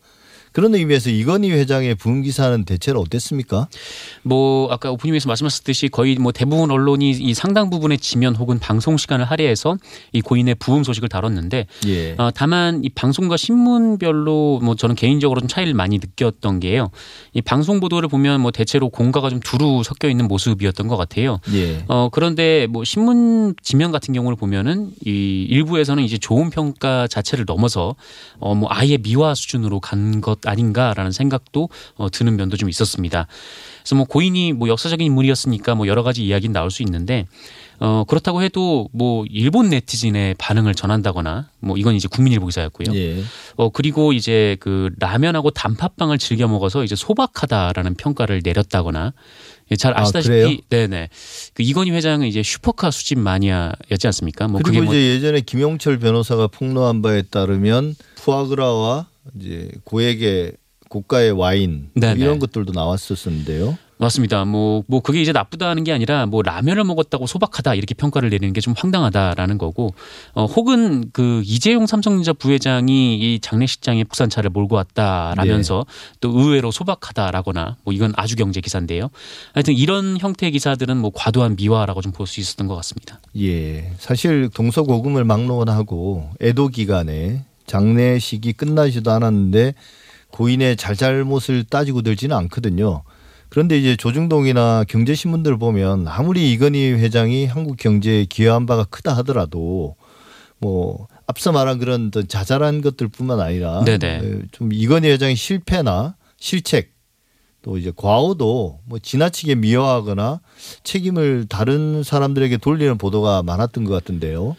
그런 0.53 0.73
의미에서 0.75 1.09
이건희 1.09 1.51
회장의 1.51 1.95
부음 1.95 2.21
기사는 2.21 2.63
대체로 2.63 3.01
어땠습니까? 3.01 3.67
뭐 4.21 4.71
아까 4.71 4.91
오프닝에서 4.91 5.27
말씀하셨듯이 5.27 5.89
거의 5.89 6.15
뭐 6.15 6.31
대부분 6.31 6.71
언론이 6.71 7.09
이 7.11 7.33
상당 7.33 7.69
부분의 7.69 7.97
지면 7.97 8.35
혹은 8.35 8.59
방송 8.59 8.95
시간을 8.97 9.25
할애해서 9.25 9.77
이 10.11 10.21
고인의 10.21 10.55
부음 10.55 10.83
소식을 10.83 11.09
다뤘는데 11.09 11.65
예. 11.87 12.15
어, 12.17 12.29
다만 12.33 12.83
이 12.83 12.89
방송과 12.89 13.35
신문별로 13.35 14.59
뭐 14.63 14.75
저는 14.75 14.95
개인적으로 14.95 15.39
좀 15.41 15.47
차이를 15.47 15.73
많이 15.73 15.97
느꼈던 15.99 16.59
게요. 16.59 16.89
이 17.33 17.41
방송 17.41 17.79
보도를 17.79 18.07
보면 18.07 18.41
뭐 18.41 18.51
대체로 18.51 18.89
공과가 18.89 19.29
좀 19.29 19.39
두루 19.39 19.81
섞여 19.83 20.07
있는 20.07 20.27
모습이었던 20.27 20.87
것 20.87 20.97
같아요. 20.97 21.39
예. 21.53 21.83
어 21.87 22.09
그런데 22.11 22.67
뭐 22.69 22.83
신문 22.83 23.55
지면 23.63 23.91
같은 23.91 24.13
경우를 24.13 24.35
보면은 24.37 24.91
이 25.05 25.47
일부에서는 25.49 26.03
이제 26.03 26.17
좋은 26.17 26.49
평가 26.51 27.07
자체를 27.07 27.45
넘어서 27.45 27.95
어 28.39 28.53
뭐 28.53 28.69
아예 28.71 28.97
미화 28.97 29.33
수준으로 29.33 29.79
간 29.79 30.21
것 30.21 30.39
아닌가라는 30.45 31.11
생각도 31.11 31.69
어 31.95 32.09
드는 32.09 32.35
면도 32.35 32.57
좀 32.57 32.69
있었습니다. 32.69 33.27
그래서 33.81 33.95
뭐 33.95 34.05
고인이 34.05 34.53
뭐 34.53 34.67
역사적인 34.69 35.05
인물이었으니까 35.05 35.75
뭐 35.75 35.87
여러 35.87 36.03
가지 36.03 36.25
이야기는 36.25 36.53
나올 36.53 36.71
수 36.71 36.83
있는데 36.83 37.25
어 37.79 38.03
그렇다고 38.07 38.41
해도 38.41 38.87
뭐 38.93 39.25
일본 39.29 39.69
네티즌의 39.69 40.35
반응을 40.37 40.73
전한다거나 40.75 41.49
뭐 41.59 41.77
이건 41.77 41.95
이제 41.95 42.07
국민일보 42.07 42.45
기사였고요. 42.45 42.95
예. 42.95 43.23
어 43.55 43.69
그리고 43.69 44.13
이제 44.13 44.57
그 44.59 44.89
라면하고 44.99 45.51
단팥빵을 45.51 46.17
즐겨 46.17 46.47
먹어서 46.47 46.83
이제 46.83 46.95
소박하다라는 46.95 47.95
평가를 47.95 48.41
내렸다거나 48.43 49.13
예, 49.71 49.75
잘 49.75 49.97
아, 49.97 50.01
아시다시피 50.01 50.29
그래요? 50.29 50.57
네네 50.69 51.09
그 51.53 51.63
이건희 51.63 51.91
회장은 51.91 52.27
이제 52.27 52.43
슈퍼카 52.43 52.91
수집 52.91 53.19
마니아였지 53.19 54.07
않습니까? 54.07 54.47
뭐 54.47 54.61
그리고 54.63 54.85
뭐 54.85 54.93
이제 54.93 55.15
예전에 55.15 55.41
김용철 55.41 55.99
변호사가 55.99 56.47
폭로한 56.47 57.01
바에 57.01 57.23
따르면 57.23 57.95
푸아그라와 58.15 59.07
이제 59.39 59.69
고액의 59.83 60.53
고가의 60.89 61.31
와인 61.31 61.89
뭐 61.95 62.01
네네. 62.01 62.19
이런 62.21 62.39
것들도 62.39 62.71
나왔었는데요. 62.73 63.77
맞습니다. 63.97 64.43
뭐, 64.43 64.83
뭐, 64.87 64.99
그게 64.99 65.21
이제 65.21 65.31
나쁘다는 65.31 65.85
게 65.85 65.93
아니라 65.93 66.25
뭐 66.25 66.41
라면을 66.41 66.83
먹었다고 66.83 67.25
소박하다 67.25 67.75
이렇게 67.75 67.93
평가를 67.93 68.29
내리는 68.31 68.51
게 68.51 68.59
좀 68.59 68.73
황당하다라는 68.77 69.57
거고, 69.57 69.93
어, 70.33 70.45
혹은 70.45 71.09
그 71.13 71.41
이재용 71.45 71.85
삼성전자 71.87 72.33
부회장이 72.33 73.15
이 73.17 73.39
장례식장에 73.39 74.03
부산차를 74.03 74.49
몰고 74.49 74.75
왔다라면서 74.75 75.85
네. 75.87 76.17
또 76.19 76.29
의외로 76.37 76.69
소박하다라거나 76.71 77.77
뭐 77.85 77.93
이건 77.93 78.11
아주 78.17 78.35
경제 78.35 78.59
기사인데요. 78.61 79.09
하여튼 79.53 79.73
이런 79.73 80.17
형태의 80.19 80.51
기사들은 80.51 80.97
뭐 80.97 81.11
과도한 81.13 81.55
미화라고 81.55 82.01
좀 82.01 82.11
볼 82.11 82.27
수 82.27 82.39
있었던 82.41 82.67
것 82.67 82.75
같습니다. 82.75 83.19
예. 83.39 83.91
사실 83.99 84.49
동서고금을 84.53 85.23
막론하고 85.23 86.29
애도 86.41 86.67
기간에 86.69 87.45
장례식이 87.65 88.53
끝나지도 88.53 89.11
않았는데 89.11 89.73
고인의 90.31 90.77
잘잘못을 90.77 91.63
따지고 91.65 92.01
들지는 92.01 92.35
않거든요. 92.37 93.03
그런데 93.49 93.77
이제 93.77 93.95
조중동이나 93.95 94.83
경제신문들 94.87 95.57
보면 95.57 96.07
아무리 96.07 96.51
이건희 96.51 96.91
회장이 96.93 97.45
한국 97.45 97.77
경제에 97.77 98.25
기여한 98.25 98.65
바가 98.65 98.85
크다 98.85 99.15
하더라도 99.17 99.95
뭐 100.57 101.07
앞서 101.27 101.51
말한 101.51 101.77
그런 101.77 102.11
자잘한 102.27 102.81
것들뿐만 102.81 103.39
아니라 103.39 103.83
네네. 103.83 104.07
에, 104.07 104.41
좀 104.51 104.73
이건희 104.73 105.09
회장의 105.09 105.35
실패나 105.35 106.15
실책 106.39 106.93
또 107.61 107.77
이제 107.77 107.93
과오도 107.95 108.79
뭐 108.85 108.99
지나치게 108.99 109.55
미화하거나 109.55 110.41
책임을 110.83 111.45
다른 111.47 112.03
사람들에게 112.03 112.57
돌리는 112.57 112.97
보도가 112.97 113.43
많았던 113.43 113.85
것 113.85 113.93
같은데요. 113.93 114.55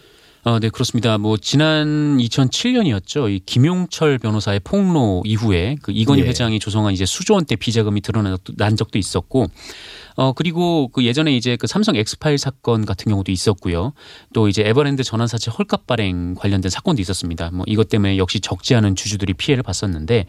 어, 0.47 0.59
네, 0.59 0.69
그렇습니다. 0.69 1.17
뭐 1.17 1.39
지난 1.39 2.19
2007년이었죠. 2.19 3.31
이 3.31 3.41
김용철 3.47 4.19
변호사의 4.19 4.61
폭로 4.61 5.23
이후에 5.25 5.77
그 5.81 5.91
이건희 5.91 6.21
예. 6.21 6.27
회장이 6.27 6.59
조성한 6.59 6.93
이제 6.93 7.07
수조 7.07 7.33
원대 7.33 7.57
비자금이 7.57 8.03
드러난 8.03 8.35
적도, 8.35 8.53
난 8.57 8.77
적도 8.77 8.99
있었고 8.99 9.47
어 10.17 10.33
그리고 10.35 10.89
그 10.89 11.03
예전에 11.03 11.35
이제 11.35 11.57
그 11.57 11.67
삼성 11.67 11.97
엑스파일 11.97 12.37
사건 12.37 12.85
같은 12.85 13.09
경우도 13.09 13.33
있었고요. 13.33 13.95
또 14.35 14.47
이제 14.47 14.63
에버랜드 14.67 15.03
전환사채 15.03 15.51
헐값 15.51 15.87
발행 15.87 16.35
관련된 16.35 16.69
사건도 16.69 17.01
있었습니다. 17.01 17.51
뭐 17.51 17.65
이것 17.67 17.89
때문에 17.89 18.19
역시 18.19 18.41
적지 18.41 18.75
않은 18.75 18.97
주주들이 18.97 19.33
피해를 19.33 19.63
봤었는데 19.63 20.27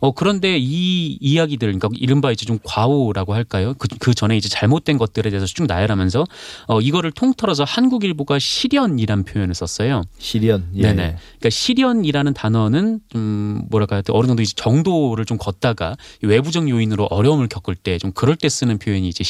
어 0.00 0.12
그런데 0.12 0.58
이 0.58 1.18
이야기들 1.20 1.68
그러니까 1.68 1.88
이른바 1.94 2.32
이제 2.32 2.46
좀 2.46 2.58
과오라고 2.62 3.34
할까요? 3.34 3.74
그, 3.78 3.86
그 3.98 4.14
전에 4.14 4.36
이제 4.36 4.48
잘못된 4.48 4.98
것들에 4.98 5.30
대해서 5.30 5.46
쭉 5.46 5.66
나열하면서 5.66 6.26
어 6.68 6.80
이거를 6.80 7.12
통틀어서 7.12 7.64
한국일보가 7.64 8.38
실연이란 8.38 9.24
표현을 9.24 9.54
썼어요. 9.54 10.02
실현. 10.18 10.64
예. 10.74 10.82
네네. 10.82 11.16
그러니까 11.38 11.50
실연이라는 11.50 12.34
단어는 12.34 13.00
좀 13.08 13.62
뭐랄까 13.70 14.02
어느 14.08 14.26
정도 14.26 14.42
이제 14.42 14.52
정도를 14.56 15.24
좀 15.26 15.36
걷다가 15.38 15.96
외부적 16.22 16.68
요인으로 16.68 17.04
어려움을 17.10 17.48
겪을 17.48 17.74
때 17.74 17.98
좀 18.00 18.12
그럴 18.12 18.36
때 18.36 18.48
쓰는 18.48 18.78
표현이 18.78 19.08
이제 19.08 19.22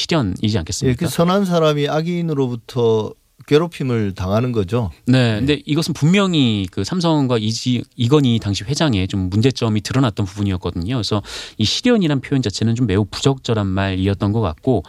예, 0.55 0.59
않겠습니까? 0.59 1.07
그 1.07 1.11
선한 1.11 1.45
사람이 1.45 1.89
악인으로부터 1.89 3.13
괴롭힘을 3.47 4.15
당하는 4.15 4.53
거죠. 4.53 4.91
네, 5.07 5.37
근데 5.39 5.61
이것은 5.65 5.95
분명히 5.95 6.67
그 6.71 6.85
삼성과 6.85 7.39
이지, 7.39 7.83
이건희 7.97 8.39
당시 8.39 8.65
회장의 8.65 9.09
좀 9.09 9.31
문제점이 9.31 9.81
드러났던 9.81 10.27
부분이었거든요. 10.27 10.95
그래서 10.95 11.23
이 11.59 11.65
실연이란 11.65 12.21
표현 12.21 12.43
자체는 12.43 12.75
좀 12.75 12.87
매우 12.87 13.05
부적절한 13.05 13.67
말이었던 13.67 14.33
것 14.33 14.41
같고, 14.41 14.83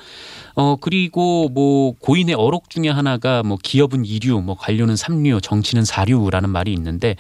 어 0.56 0.76
그리고 0.82 1.50
뭐 1.50 1.94
고인의 2.00 2.36
어록 2.36 2.70
중에 2.70 2.90
하나가 2.90 3.42
뭐 3.42 3.58
기업은 3.62 4.06
이류, 4.06 4.42
뭐 4.42 4.56
관료는 4.56 4.96
삼류, 4.96 5.42
정치는 5.42 5.86
사류라는 5.86 6.50
말이 6.50 6.74
있는데, 6.74 7.16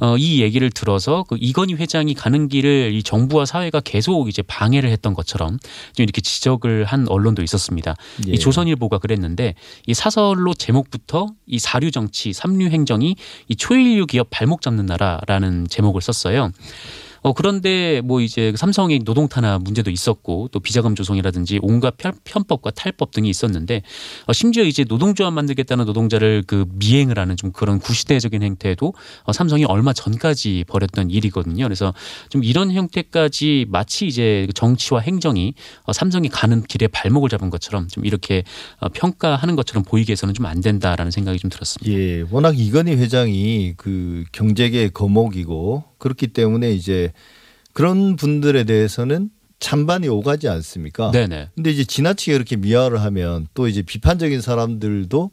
어이 0.00 0.40
얘기를 0.40 0.70
들어서 0.70 1.24
그 1.28 1.36
이건희 1.40 1.74
회장이 1.74 2.14
가는 2.14 2.48
길을 2.48 2.92
이 2.94 3.02
정부와 3.02 3.44
사회가 3.44 3.80
계속 3.80 4.28
이제 4.28 4.42
방해를 4.42 4.90
했던 4.90 5.14
것처럼 5.14 5.58
좀 5.94 6.04
이렇게 6.04 6.20
지적을 6.20 6.84
한 6.84 7.08
언론도 7.08 7.42
있었습니다. 7.42 7.96
예. 8.28 8.32
이 8.32 8.38
조선일보가 8.38 8.98
그랬는데 8.98 9.54
이 9.86 9.94
사설로 9.94 10.54
제목 10.54 10.75
부터 10.84 11.28
이 11.46 11.58
사류 11.58 11.90
정치, 11.90 12.32
삼류 12.32 12.68
행정이 12.68 13.16
이 13.48 13.56
초일류 13.56 14.06
기업 14.06 14.28
발목 14.30 14.62
잡는 14.62 14.86
나라라는 14.86 15.68
제목을 15.68 16.00
썼어요. 16.00 16.52
어 17.26 17.32
그런데 17.32 18.00
뭐 18.04 18.20
이제 18.20 18.52
삼성의 18.56 19.00
노동 19.00 19.26
탄압 19.26 19.60
문제도 19.64 19.90
있었고 19.90 20.48
또 20.52 20.60
비자금 20.60 20.94
조성이라든지 20.94 21.58
온갖 21.60 21.96
편- 21.96 22.12
편법과 22.22 22.70
탈법 22.70 23.10
등이 23.10 23.28
있었는데 23.28 23.82
어 24.28 24.32
심지어 24.32 24.62
이제 24.62 24.84
노동조합 24.84 25.32
만들겠다는 25.34 25.86
노동자를 25.86 26.44
그 26.46 26.66
미행을 26.74 27.18
하는 27.18 27.36
좀 27.36 27.50
그런 27.50 27.80
구시대적인 27.80 28.44
행태도 28.44 28.94
어 29.24 29.32
삼성이 29.32 29.64
얼마 29.64 29.92
전까지 29.92 30.66
벌였던 30.68 31.10
일이거든요. 31.10 31.64
그래서 31.64 31.92
좀 32.28 32.44
이런 32.44 32.70
형태까지 32.70 33.66
마치 33.70 34.06
이제 34.06 34.46
정치와 34.54 35.00
행정이 35.00 35.54
어 35.82 35.92
삼성이 35.92 36.28
가는 36.28 36.62
길에 36.62 36.86
발목을 36.86 37.28
잡은 37.28 37.50
것처럼 37.50 37.88
좀 37.88 38.04
이렇게 38.04 38.44
어 38.78 38.88
평가하는 38.88 39.56
것처럼 39.56 39.82
보이게 39.82 40.12
해서는 40.12 40.32
좀 40.32 40.46
안 40.46 40.60
된다라는 40.60 41.10
생각이 41.10 41.40
좀 41.40 41.50
들었습니다. 41.50 41.92
예, 41.98 42.24
워낙 42.30 42.56
이건희 42.56 42.92
회장이 42.92 43.74
그 43.76 44.22
경제계 44.30 44.90
거목이고 44.90 45.82
그렇기 46.06 46.28
때문에 46.28 46.72
이제 46.72 47.12
그런 47.72 48.14
분들에 48.14 48.62
대해서는 48.62 49.30
찬반이 49.58 50.06
오가지 50.08 50.48
않습니까? 50.48 51.10
네네. 51.10 51.48
근데 51.56 51.70
이제 51.70 51.84
지나치게 51.84 52.32
그렇게 52.32 52.56
미화를 52.56 53.00
하면 53.02 53.48
또 53.54 53.66
이제 53.66 53.82
비판적인 53.82 54.40
사람들도 54.40 55.30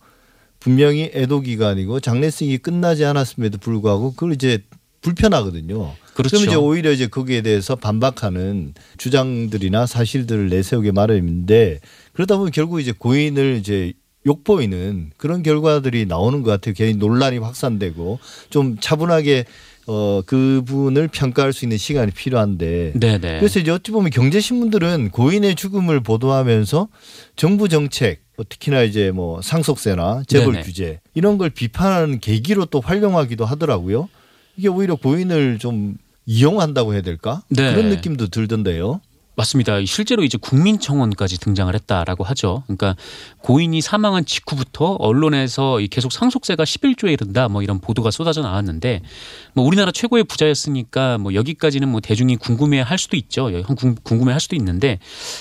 분명히 0.59 1.11
애도 1.13 1.41
기간이고 1.41 1.99
장례식이 1.99 2.57
끝나지 2.59 3.05
않았음에도 3.05 3.59
불구하고 3.59 4.13
그걸 4.13 4.33
이제 4.33 4.63
불편하거든요. 5.01 5.93
그렇죠. 6.15 6.37
그럼 6.37 6.47
이제 6.47 6.55
오히려 6.55 6.91
이제 6.91 7.07
거기에 7.07 7.41
대해서 7.41 7.75
반박하는 7.75 8.73
주장들이나 8.97 9.85
사실들을 9.85 10.49
내세우게 10.49 10.91
마련인데 10.91 11.81
그러다 12.13 12.37
보면 12.37 12.51
결국 12.51 12.79
이제 12.79 12.93
고인을 12.97 13.57
이제 13.57 13.93
욕보이는 14.25 15.11
그런 15.17 15.43
결과들이 15.43 16.05
나오는 16.05 16.41
것 16.43 16.51
같아요. 16.51 16.73
괜히 16.75 16.95
논란이 16.95 17.39
확산되고 17.39 18.19
좀 18.49 18.77
차분하게 18.79 19.45
어 19.85 20.21
그분을 20.25 21.07
평가할 21.09 21.51
수 21.51 21.65
있는 21.65 21.77
시간이 21.77 22.11
필요한데 22.11 22.93
네네. 22.99 23.39
그래서 23.39 23.59
이제 23.59 23.71
어찌 23.71 23.91
보면 23.91 24.11
경제 24.11 24.39
신문들은 24.39 25.09
고인의 25.11 25.55
죽음을 25.55 25.99
보도하면서 25.99 26.87
정부 27.35 27.67
정책 27.67 28.21
뭐 28.37 28.45
특히나 28.47 28.83
이제 28.83 29.11
뭐 29.11 29.41
상속세나 29.41 30.23
재벌 30.27 30.53
네네. 30.53 30.65
규제 30.65 30.99
이런 31.13 31.37
걸 31.37 31.49
비판하는 31.49 32.19
계기로 32.19 32.65
또 32.65 32.79
활용하기도 32.79 33.45
하더라고요. 33.45 34.09
이게 34.55 34.67
오히려 34.67 34.95
고인을 34.95 35.59
좀 35.59 35.97
이용한다고 36.25 36.93
해야 36.93 37.01
될까? 37.01 37.43
네. 37.49 37.73
그런 37.73 37.89
느낌도 37.89 38.27
들던데요. 38.27 39.01
맞습니다. 39.35 39.83
실제로 39.85 40.23
이제 40.23 40.37
국민청원까지 40.39 41.39
등장을 41.39 41.73
했다라고 41.73 42.23
하죠. 42.23 42.61
그러니까 42.67 42.95
고인이 43.39 43.81
사망한 43.81 44.25
직후부터 44.25 44.93
언론에서 44.99 45.79
이 45.79 45.87
계속 45.87 46.11
상속세가 46.11 46.63
11조에 46.63 47.11
이른다 47.13 47.47
뭐 47.49 47.63
이런 47.63 47.79
보도가 47.79 48.11
쏟아져 48.11 48.41
나왔는데 48.43 49.01
뭐 49.53 49.65
우리나라 49.65 49.91
최고의 49.91 50.25
부자였으니까 50.25 51.17
뭐 51.17 51.33
여기까지는 51.33 51.89
뭐 51.89 51.99
대중이 51.99 52.35
궁금해 52.35 52.79
할 52.81 52.99
수도 52.99 53.17
있죠. 53.17 53.49
궁- 53.75 53.95
궁금해 54.03 54.31
할 54.33 54.39
수도 54.39 54.55
있는데 54.55 54.99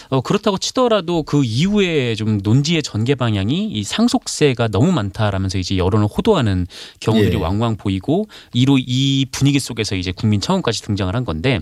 어 0.08 0.22
그렇다고 0.22 0.56
치더라도 0.56 1.22
그 1.22 1.44
이후에 1.44 2.14
좀 2.14 2.40
논지의 2.42 2.82
전개 2.82 3.14
방향이 3.14 3.66
이 3.72 3.84
상속세가 3.84 4.68
너무 4.68 4.90
많다라면서 4.92 5.58
이제 5.58 5.76
여론을 5.76 6.06
호도하는 6.06 6.66
경우들이 7.00 7.36
예. 7.36 7.40
왕왕 7.40 7.76
보이고 7.76 8.26
이로 8.54 8.78
이 8.78 9.26
분위기 9.30 9.60
속에서 9.60 9.96
이제 9.96 10.12
국민청원까지 10.12 10.80
등장을 10.80 11.14
한 11.14 11.26
건데 11.26 11.60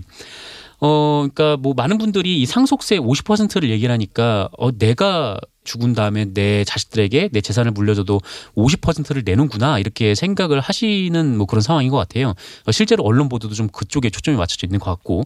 어, 0.81 1.27
그러니까 1.31 1.57
뭐 1.57 1.73
많은 1.75 1.97
분들이 1.97 2.41
이 2.41 2.45
상속세 2.45 2.97
50%를 2.97 3.69
얘기를 3.69 3.93
하니까 3.93 4.49
어, 4.57 4.71
내가 4.71 5.39
죽은 5.63 5.93
다음에 5.93 6.25
내 6.33 6.63
자식들에게 6.63 7.29
내 7.31 7.41
재산을 7.41 7.71
물려줘도 7.71 8.19
50%를 8.55 9.21
내는구나 9.23 9.77
이렇게 9.79 10.15
생각을 10.15 10.59
하시는 10.59 11.37
뭐 11.37 11.45
그런 11.45 11.61
상황인 11.61 11.91
것 11.91 11.97
같아요. 11.97 12.33
어, 12.65 12.71
실제로 12.71 13.03
언론 13.03 13.29
보도도 13.29 13.53
좀 13.53 13.67
그쪽에 13.67 14.09
초점이 14.09 14.37
맞춰져 14.37 14.65
있는 14.67 14.79
것 14.79 14.85
같고. 14.91 15.23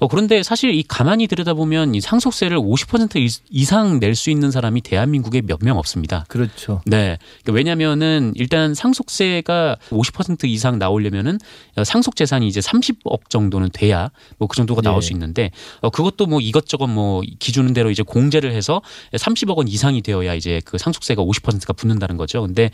어, 0.00 0.08
그런데 0.08 0.42
사실 0.42 0.74
이 0.74 0.82
가만히 0.82 1.26
들여다보면 1.26 1.94
이 1.94 2.00
상속세를 2.00 2.58
50% 2.58 3.16
이- 3.20 3.28
이상 3.50 4.00
낼 4.00 4.14
수 4.14 4.30
있는 4.30 4.50
사람이 4.50 4.80
대한민국에 4.82 5.40
몇 5.42 5.60
명 5.62 5.78
없습니다. 5.78 6.24
그렇죠. 6.28 6.80
네. 6.86 7.18
그러니까 7.42 7.52
왜냐면은 7.52 8.32
일단 8.34 8.74
상속세가 8.74 9.76
50% 9.90 10.44
이상 10.46 10.78
나오려면은 10.78 11.38
상속 11.84 12.16
재산이 12.16 12.48
이제 12.48 12.60
30억 12.60 13.28
정도는 13.28 13.68
돼야 13.72 14.10
뭐 14.38 14.48
그 14.48 14.56
정도가 14.56 14.80
나올 14.82 14.96
예. 14.96 15.00
수 15.06 15.12
있는데 15.12 15.50
어 15.80 15.90
그것도 15.90 16.26
뭐 16.26 16.40
이것저것 16.40 16.86
뭐 16.88 17.22
기준대로 17.38 17.90
이제 17.90 18.02
공제를 18.02 18.52
해서 18.52 18.82
30억 19.12 19.59
원 19.60 19.68
이상이 19.68 20.02
되어야 20.02 20.34
이제 20.34 20.60
그 20.64 20.78
상속세가 20.78 21.22
50%가 21.22 21.72
붙는다는 21.72 22.16
거죠. 22.16 22.42
근데 22.42 22.70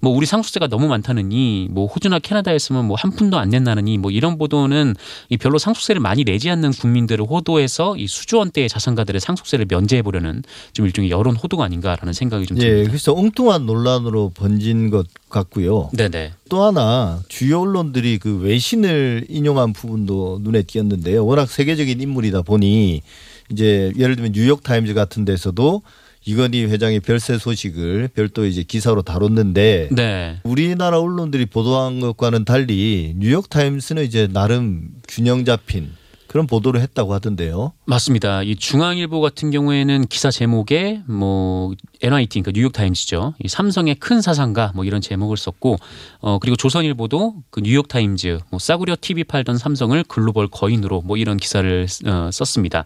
뭐 0.00 0.12
우리 0.12 0.26
상속세가 0.26 0.68
너무 0.68 0.86
많다느니 0.86 1.68
뭐 1.70 1.86
호주나 1.86 2.18
캐나다였으면 2.18 2.84
뭐한 2.84 3.12
푼도 3.12 3.38
안 3.38 3.48
낸다느니 3.48 3.98
뭐 3.98 4.10
이런 4.10 4.38
보도는 4.38 4.94
이 5.30 5.36
별로 5.36 5.58
상속세를 5.58 6.00
많이 6.00 6.24
내지 6.24 6.50
않는 6.50 6.72
국민들을 6.72 7.24
호도해서 7.24 7.96
이 7.96 8.06
수조 8.06 8.38
원대의 8.38 8.68
자산가들의 8.68 9.20
상속세를 9.20 9.66
면제해 9.68 10.02
보려는 10.02 10.42
좀 10.72 10.86
일종의 10.86 11.10
여론 11.10 11.36
호도가 11.36 11.64
아닌가라는 11.64 12.12
생각이 12.12 12.46
좀 12.46 12.58
예, 12.58 12.68
듭니다. 12.68 12.90
그래서 12.90 13.12
엉뚱한 13.12 13.66
논란으로 13.66 14.30
번진 14.34 14.90
것 14.90 15.06
같고요. 15.30 15.90
네네. 15.94 16.34
또 16.48 16.62
하나 16.62 17.22
주요 17.28 17.62
언론들이 17.62 18.18
그 18.18 18.38
외신을 18.38 19.26
인용한 19.28 19.72
부분도 19.72 20.40
눈에 20.42 20.62
띄었는데요. 20.62 21.24
워낙 21.24 21.50
세계적인 21.50 22.00
인물이다 22.00 22.42
보니 22.42 23.02
이제 23.50 23.92
예를 23.96 24.16
들면 24.16 24.32
뉴욕 24.32 24.62
타임즈 24.62 24.94
같은 24.94 25.24
데서도 25.24 25.82
이건희 26.26 26.64
회장의 26.64 27.00
별세 27.00 27.38
소식을 27.38 28.08
별도 28.12 28.44
이제 28.46 28.64
기사로 28.64 29.02
다뤘는데 29.02 29.88
네. 29.92 30.40
우리나라 30.42 30.98
언론들이 30.98 31.46
보도한 31.46 32.00
것과는 32.00 32.44
달리 32.44 33.14
뉴욕 33.16 33.48
타임스는 33.48 34.02
이제 34.02 34.26
나름 34.26 34.88
균형 35.06 35.44
잡힌 35.44 35.92
그런 36.26 36.46
보도를 36.46 36.80
했다고 36.80 37.14
하던데요. 37.14 37.72
맞습니다. 37.86 38.42
이 38.42 38.56
중앙일보 38.56 39.20
같은 39.20 39.50
경우에는 39.50 40.06
기사 40.08 40.30
제목에 40.30 41.00
뭐 41.06 41.72
NYT 42.02 42.42
그러니까 42.42 42.52
뉴욕 42.52 42.72
타임즈죠. 42.72 43.34
이 43.42 43.48
삼성의 43.48 43.94
큰 43.94 44.20
사상가 44.20 44.72
뭐 44.74 44.84
이런 44.84 45.00
제목을 45.00 45.36
썼고 45.36 45.76
어 46.20 46.38
그리고 46.40 46.56
조선일보도 46.56 47.36
그 47.50 47.60
뉴욕 47.60 47.88
타임즈 47.88 48.40
뭐 48.50 48.58
싸구려 48.58 48.96
TV 49.00 49.24
팔던 49.24 49.56
삼성을 49.56 50.02
글로벌 50.08 50.48
거인으로 50.48 51.00
뭐 51.02 51.16
이런 51.16 51.36
기사를 51.36 51.86
어, 52.06 52.30
썼습니다. 52.32 52.84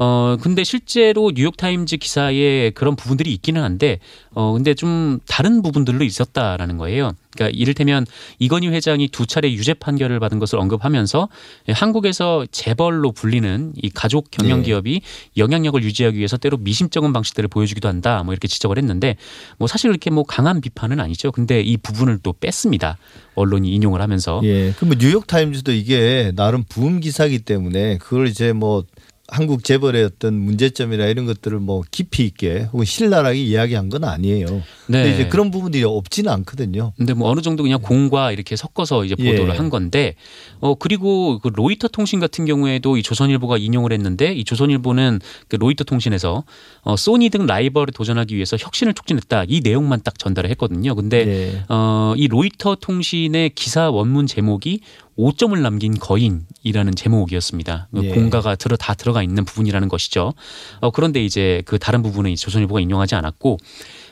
어 0.00 0.36
근데 0.40 0.62
실제로 0.62 1.32
뉴욕 1.34 1.56
타임즈 1.56 1.96
기사에 1.96 2.70
그런 2.70 2.94
부분들이 2.94 3.32
있기는 3.34 3.60
한데 3.60 3.98
어 4.30 4.52
근데 4.52 4.74
좀 4.74 5.18
다른 5.26 5.60
부분들로 5.60 6.04
있었다라는 6.04 6.78
거예요. 6.78 7.10
그러니까 7.34 7.58
이를테면 7.58 8.06
이건희 8.38 8.68
회장이 8.68 9.08
두 9.08 9.26
차례 9.26 9.52
유죄 9.52 9.74
판결을 9.74 10.20
받은 10.20 10.38
것을 10.38 10.60
언급하면서 10.60 11.28
한국에서 11.70 12.46
재벌로 12.52 13.10
불리는 13.10 13.72
이 13.74 13.90
가족 13.90 14.30
경영 14.30 14.60
네. 14.60 14.66
기업이 14.66 15.00
영향력을 15.36 15.82
유지하기 15.82 16.16
위해서 16.16 16.36
때로 16.36 16.58
미심쩍은 16.58 17.12
방식들을 17.12 17.48
보여주기도 17.48 17.88
한다. 17.88 18.22
뭐 18.22 18.32
이렇게 18.32 18.46
지적을 18.46 18.78
했는데 18.78 19.16
뭐 19.58 19.66
사실 19.66 19.90
이렇게 19.90 20.10
뭐 20.10 20.22
강한 20.22 20.60
비판은 20.60 21.00
아니죠. 21.00 21.32
근데 21.32 21.60
이 21.60 21.76
부분을 21.76 22.20
또 22.22 22.32
뺐습니다. 22.32 22.98
언론이 23.34 23.68
인용을 23.72 24.00
하면서 24.00 24.40
예. 24.44 24.72
그럼 24.78 24.96
뉴욕 24.98 25.26
타임즈도 25.26 25.72
이게 25.72 26.32
나름 26.36 26.62
부음 26.68 27.00
기사기 27.00 27.40
때문에 27.40 27.98
그걸 27.98 28.28
이제 28.28 28.52
뭐 28.52 28.84
한국 29.30 29.62
재벌의 29.62 30.04
어떤 30.04 30.34
문제점이나 30.34 31.04
이런 31.06 31.26
것들을 31.26 31.58
뭐 31.60 31.82
깊이 31.90 32.24
있게 32.24 32.68
혹은 32.72 32.86
신랄하게 32.86 33.38
이야기한 33.38 33.90
건 33.90 34.04
아니에요. 34.04 34.46
근데 34.86 35.02
네. 35.04 35.12
이제 35.12 35.28
그런 35.28 35.50
부분들이 35.50 35.84
없지는 35.84 36.32
않거든요. 36.32 36.94
근데 36.96 37.12
뭐 37.12 37.30
어느 37.30 37.42
정도 37.42 37.62
그냥 37.62 37.80
공과 37.82 38.32
이렇게 38.32 38.56
섞어서 38.56 39.04
이제 39.04 39.14
보도를 39.14 39.50
예. 39.52 39.56
한 39.58 39.68
건데 39.68 40.14
어 40.60 40.74
그리고 40.74 41.40
그 41.40 41.50
로이터 41.54 41.88
통신 41.88 42.20
같은 42.20 42.46
경우에도 42.46 42.96
이 42.96 43.02
조선일보가 43.02 43.58
인용을 43.58 43.92
했는데 43.92 44.32
이 44.32 44.44
조선일보는 44.44 45.20
그 45.48 45.56
로이터 45.56 45.84
통신에서 45.84 46.44
어 46.82 46.96
소니 46.96 47.28
등 47.28 47.44
라이벌에 47.44 47.92
도전하기 47.94 48.34
위해서 48.34 48.56
혁신을 48.58 48.94
촉진했다 48.94 49.44
이 49.46 49.60
내용만 49.62 50.00
딱 50.04 50.18
전달을 50.18 50.48
했거든요. 50.50 50.94
근데 50.94 51.26
예. 51.26 51.64
어, 51.68 52.14
이 52.16 52.28
로이터 52.28 52.76
통신의 52.76 53.50
기사 53.50 53.90
원문 53.90 54.26
제목이 54.26 54.80
5점을 55.18 55.58
남긴 55.60 55.98
거인이라는 55.98 56.94
제목이었습니다. 56.94 57.88
그 57.92 58.04
예. 58.04 58.10
공가가 58.10 58.54
들어 58.54 58.76
다 58.76 58.94
들어가 58.94 59.22
있는 59.22 59.44
부분이라는 59.44 59.88
것이죠. 59.88 60.32
어, 60.80 60.90
그런데 60.90 61.24
이제 61.24 61.62
그 61.66 61.78
다른 61.78 62.02
부분은 62.02 62.30
이 62.30 62.36
조선일보가 62.36 62.80
인용하지 62.80 63.16
않았고 63.16 63.58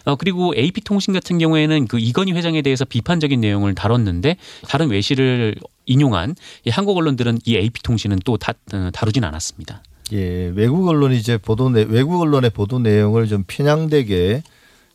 어, 0.07 0.17
그리고 0.17 0.53
AP통신 0.57 1.15
같은 1.15 1.39
경우에는 1.39 1.87
그 1.87 1.99
이건희 1.99 2.33
회장에 2.33 2.63
대해서 2.63 2.85
비판적인 2.85 3.41
내용을 3.41 3.75
다뤘는데 3.75 4.37
다른 4.69 4.89
외신을 4.91 5.55
인용한 5.87 6.35
이 6.65 6.71
한국 6.71 6.97
언론들은 6.97 7.39
이 7.45 7.57
AP통신은 7.57 8.21
또 8.25 8.37
다, 8.37 8.53
어, 8.73 8.91
다루진 8.93 9.23
않았습니다. 9.25 9.83
예, 10.13 10.53
외국 10.55 10.87
언론이 10.89 11.17
이제 11.17 11.37
보도 11.39 11.69
내 11.69 11.85
외국 11.89 12.21
언론의 12.21 12.51
보도 12.51 12.79
내용을 12.79 13.27
좀 13.27 13.45
편향되게 13.47 14.43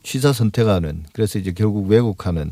취사 0.03 0.33
선택하는 0.33 1.03
그래서 1.13 1.39
이제 1.39 1.51
결국 1.51 1.87
왜곡하는 1.89 2.51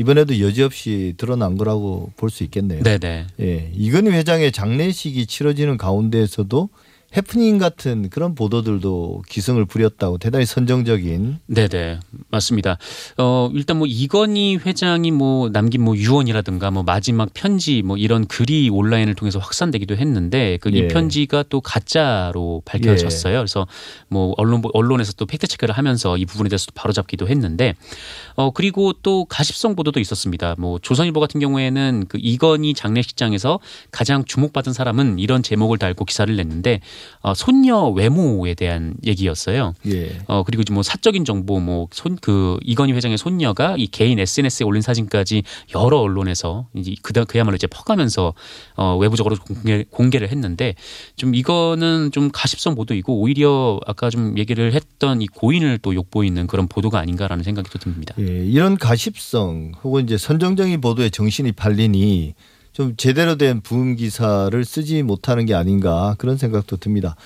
이번에도 0.00 0.40
여지없이 0.40 1.14
드러난 1.18 1.56
거라고 1.58 2.10
볼 2.16 2.30
수 2.30 2.42
있겠네요. 2.44 2.82
네네. 2.82 3.26
예, 3.40 3.70
이건희 3.74 4.10
회장의 4.10 4.52
장례식이 4.52 5.26
치러지는 5.26 5.76
가운데에서도 5.76 6.68
해프닝 7.16 7.58
같은 7.58 8.08
그런 8.08 8.36
보도들도 8.36 9.22
기승을 9.28 9.64
부렸다고 9.64 10.18
대단히 10.18 10.46
선정적인 10.46 11.40
네네 11.46 11.98
맞습니다. 12.28 12.78
어 13.18 13.50
일단 13.52 13.78
뭐 13.78 13.88
이건희 13.88 14.56
회장이 14.56 15.10
뭐 15.10 15.48
남긴 15.50 15.82
뭐 15.82 15.96
유언이라든가 15.96 16.70
뭐 16.70 16.84
마지막 16.84 17.34
편지 17.34 17.82
뭐 17.82 17.96
이런 17.96 18.26
글이 18.26 18.70
온라인을 18.70 19.14
통해서 19.14 19.40
확산되기도 19.40 19.96
했는데 19.96 20.58
그이 20.58 20.76
예. 20.76 20.88
편지가 20.88 21.44
또 21.48 21.60
가짜로 21.60 22.62
밝혀졌어요. 22.64 23.38
그래서 23.38 23.66
뭐 24.08 24.34
언론 24.36 24.62
언론에서 24.72 25.12
또 25.14 25.26
팩트 25.26 25.48
체크를 25.48 25.76
하면서 25.76 26.16
이 26.16 26.24
부분에 26.24 26.48
대해서 26.48 26.66
바로 26.76 26.92
잡기도 26.92 27.26
했는데 27.26 27.74
어 28.36 28.52
그리고 28.52 28.92
또 28.92 29.24
가십성 29.24 29.74
보도도 29.74 29.98
있었습니다. 29.98 30.54
뭐 30.58 30.78
조선일보 30.78 31.18
같은 31.18 31.40
경우에는 31.40 32.04
그 32.08 32.18
이건희 32.20 32.74
장례식장에서 32.74 33.58
가장 33.90 34.24
주목받은 34.24 34.72
사람은 34.72 35.18
이런 35.18 35.42
제목을 35.42 35.78
달고 35.78 36.04
기사를 36.04 36.34
냈는데 36.36 36.80
어, 37.20 37.34
손녀 37.34 37.88
외모에 37.88 38.54
대한 38.54 38.94
얘기였어요. 39.04 39.74
예. 39.86 40.18
어 40.26 40.42
그리고 40.42 40.62
뭐 40.72 40.82
사적인 40.82 41.24
정보 41.24 41.60
뭐 41.60 41.88
손 41.92 42.16
그 42.20 42.58
이건희 42.62 42.92
회장의 42.92 43.18
손녀가 43.18 43.74
이 43.78 43.86
개인 43.86 44.18
SNS에 44.18 44.64
올린 44.64 44.82
사진까지 44.82 45.42
여러 45.74 45.98
언론에서 45.98 46.66
이제 46.74 46.94
그다 47.02 47.24
그야말로 47.24 47.56
이제 47.56 47.66
퍼가면서 47.66 48.34
어 48.76 48.96
외부적으로 48.96 49.36
공개, 49.36 49.84
공개를 49.90 50.28
했는데 50.30 50.74
좀 51.16 51.34
이거는 51.34 52.10
좀 52.12 52.30
가십성 52.32 52.74
보도이고 52.74 53.18
오히려 53.20 53.80
아까 53.86 54.10
좀 54.10 54.36
얘기를 54.38 54.72
했던 54.72 55.22
이 55.22 55.26
고인을 55.26 55.78
또 55.78 55.94
욕보이는 55.94 56.46
그런 56.46 56.68
보도가 56.68 56.98
아닌가라는 56.98 57.44
생각이 57.44 57.70
또 57.70 57.78
듭니다. 57.78 58.14
예, 58.18 58.24
이런 58.24 58.76
가십성 58.76 59.72
혹은 59.82 60.04
이제 60.04 60.16
선정적인 60.18 60.80
보도에 60.80 61.10
정신이 61.10 61.52
팔리니 61.52 62.34
좀 62.72 62.94
제대로 62.96 63.36
된 63.36 63.60
부음 63.60 63.96
기사를 63.96 64.64
쓰지 64.64 65.02
못하는 65.02 65.46
게 65.46 65.54
아닌가 65.54 66.14
그런 66.18 66.36
생각도 66.36 66.76
듭니다. 66.76 67.16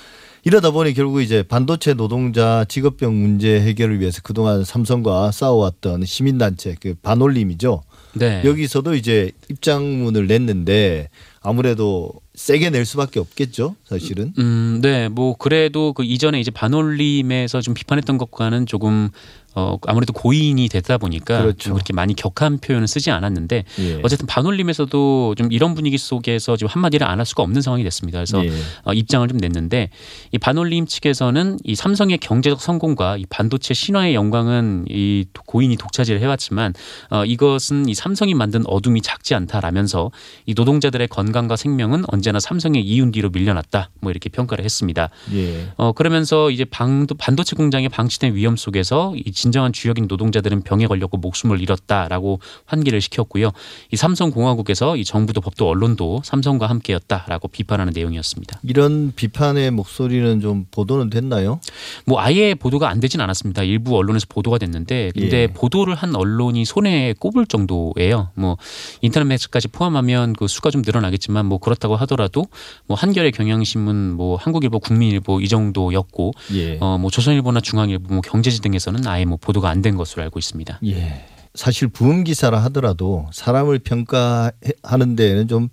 이러다 0.45 0.73
보니 0.73 0.93
결국 0.93 1.23
이제 1.23 1.43
반도체 1.43 1.95
노동자 1.95 2.67
직업병 2.69 3.15
문제 3.15 3.61
해결을 3.61 3.99
위해서 4.01 4.21
그동안 4.23 4.63
삼성과 4.63 5.33
싸워왔던 5.33 6.05
시민단체 6.05 6.77
그 6.81 6.95
반올림이죠. 7.03 7.83
네. 8.13 8.43
여기서도 8.45 8.95
이제 8.95 9.33
입장문을 9.51 10.27
냈는데 10.27 11.09
아무래도 11.41 12.13
세게 12.35 12.71
낼 12.71 12.85
수밖에 12.85 13.21
없겠죠, 13.21 13.77
사실은. 13.85 14.33
음, 14.39 14.81
네, 14.83 15.09
뭐 15.09 15.35
그래도 15.37 15.93
그 15.93 16.05
이전에 16.05 16.41
이제 16.41 16.51
반올림에서 16.51 17.61
좀 17.61 17.75
비판했던 17.75 18.19
것과는 18.19 18.67
조금 18.67 19.11
어 19.57 19.77
아무래도 19.87 20.13
고인이 20.13 20.69
되다 20.69 20.99
보니까 20.99 21.41
그렇죠. 21.43 21.59
좀 21.59 21.73
그렇게 21.75 21.93
많이 21.93 22.15
격한 22.15 22.59
표현을 22.59 22.87
쓰지 22.89 23.11
않았는데 23.11 23.65
예. 23.81 24.01
어쨌든 24.03 24.27
반올림에서도 24.27 25.35
좀 25.37 25.53
이런 25.53 25.75
분위기 25.75 25.99
속에서 25.99 26.57
지금 26.57 26.69
한마디를 26.71 27.07
안 27.07 27.15
할 27.15 27.27
수가 27.27 27.43
없는 27.43 27.63
상황이 27.63 27.83
됐습니다. 27.85 28.19
그래서 28.19 28.45
예. 28.45 28.51
어, 28.85 28.93
입장을 28.93 29.27
좀 29.29 29.39
냈는데 29.39 29.91
이 30.33 30.39
반올림 30.39 30.87
측에서는 30.87 31.59
이 31.65 31.75
삼성의 31.75 32.19
경제적 32.19 32.61
성공과 32.61 33.17
이 33.17 33.25
반도체 33.31 33.73
신화의 33.73 34.15
영광은 34.15 34.87
이 34.89 35.25
고인이 35.47 35.77
독차지를 35.77 36.21
해왔지만 36.21 36.75
어, 37.11 37.25
이것은 37.25 37.89
이 37.89 37.95
삼성이 37.95 38.35
만든 38.35 38.63
어둠이 38.67 39.01
작지 39.01 39.35
않다라면서 39.35 40.11
이 40.47 40.55
노동자들의 40.55 41.07
건강과 41.09 41.57
생명은 41.57 42.05
언제나 42.09 42.41
삼성의 42.41 42.83
이윤 42.83 43.13
뒤로 43.13 43.31
밀려났다. 43.31 43.91
뭐 44.01 44.11
이렇게 44.11 44.29
평가를 44.29 44.65
했습니다. 44.65 45.09
예. 45.33 45.69
어 45.77 45.93
그러면서 45.93 46.51
이제 46.51 46.65
방도, 46.65 47.15
반도체 47.15 47.57
공장에 47.57 47.89
방치된 47.89 48.35
위험 48.35 48.57
속에서 48.57 49.15
이 49.17 49.31
진정한 49.45 49.75
주역인 49.75 50.07
노동자들은 50.09 50.63
병에 50.63 50.87
걸렸고 50.87 51.19
목숨을 51.19 51.61
잃었다라고 51.61 52.41
환기를 52.65 53.03
시켰고요. 53.03 53.51
이 53.93 53.97
삼성공화국에서 53.97 54.97
이 54.97 55.05
정부도 55.05 55.43
법도 55.43 55.69
언론도 55.69 56.23
삼성과 56.25 56.67
함께였다라고 56.71 57.49
비판하는 57.49 57.93
내용이었습니다. 57.95 58.61
이런 58.63 59.13
비판의 59.15 59.71
목소리는 59.71 60.41
좀 60.41 60.65
보도는 60.71 61.11
됐나요? 61.11 61.61
뭐 62.07 62.23
아예 62.23 62.55
보도가 62.55 62.89
안 62.89 63.01
되진 63.01 63.21
않았습니다. 63.21 63.65
일부 63.65 63.99
언론에서 63.99 64.25
보도가 64.31 64.57
됐는데 64.57 65.11
근데 65.13 65.43
예. 65.43 65.47
보도를 65.49 65.95
한 65.95 66.17
언론이 66.17 66.65
손에 66.65 67.13
꼽을 67.21 67.45
정도예요. 67.45 68.31
뭐 68.35 68.57
인터넷 69.03 69.27
매체까지 69.27 69.69
포함하면 69.69 70.33
그 70.33 70.49
수가 70.49 70.71
좀 70.71 70.81
늘어나겠지만 70.81 71.45
뭐 71.45 71.59
그렇다고 71.59 71.97
하더라도 71.97 72.47
뭐 72.87 72.97
한겨레 72.97 73.33
경향신문 73.33 74.13
뭐 74.13 74.37
한국일보 74.37 74.81
국민일보 74.81 75.43
이 75.43 75.49
정도였고 75.49 76.33
예. 76.55 76.79
어뭐 76.81 77.11
조선일보나 77.11 77.61
중앙일보 77.61 78.15
뭐 78.15 78.23
경제지 78.23 78.63
등에서는 78.63 79.07
아예 79.07 79.27
뭐 79.27 79.34
보도가 79.37 79.69
안 79.71 79.83
된 79.83 79.97
것으로 79.97 80.23
알고 80.23 80.39
있습니다. 80.39 80.81
예. 80.87 81.25
사실 81.55 81.89
부음 81.89 82.25
기사라 82.25 82.59
하더라도 82.65 83.29
사람을 83.33 83.79
평가하는 83.81 85.17
데에는 85.17 85.49
좀 85.49 85.69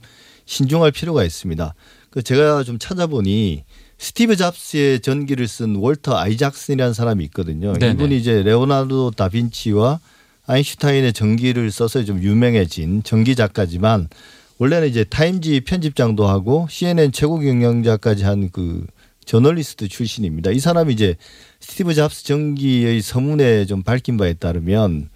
신중할 0.45 0.91
필요가 0.91 1.23
있습니다. 1.23 1.73
그 2.09 2.21
제가 2.21 2.63
좀 2.63 2.77
찾아보니 2.77 3.63
스티브 3.97 4.35
잡스의 4.35 4.99
전기를 5.01 5.47
쓴 5.47 5.75
월터 5.75 6.17
아이작슨이라는 6.17 6.93
사람이 6.93 7.23
있거든요. 7.25 7.73
네네. 7.73 7.93
이분이 7.93 8.17
이제 8.17 8.43
레오나르도 8.43 9.11
다빈치와 9.11 9.99
아인슈타인의 10.47 11.13
전기를 11.13 11.71
써서 11.71 12.03
좀 12.03 12.21
유명해진 12.21 13.03
전기 13.03 13.35
작가지만 13.35 14.09
원래는 14.57 14.89
이제 14.89 15.03
타임지 15.03 15.61
편집장도 15.61 16.27
하고 16.27 16.67
CNN 16.69 17.11
최고 17.11 17.39
경영자까지 17.39 18.23
한 18.23 18.49
그 18.51 18.85
저널리스트 19.25 19.87
출신입니다. 19.87 20.51
이 20.51 20.59
사람이 20.59 20.93
이제 20.93 21.15
스티브 21.59 21.93
잡스 21.93 22.23
전기의 22.25 23.01
서문에 23.01 23.65
좀 23.65 23.83
밝힌 23.83 24.17
바에 24.17 24.33
따르면 24.33 25.09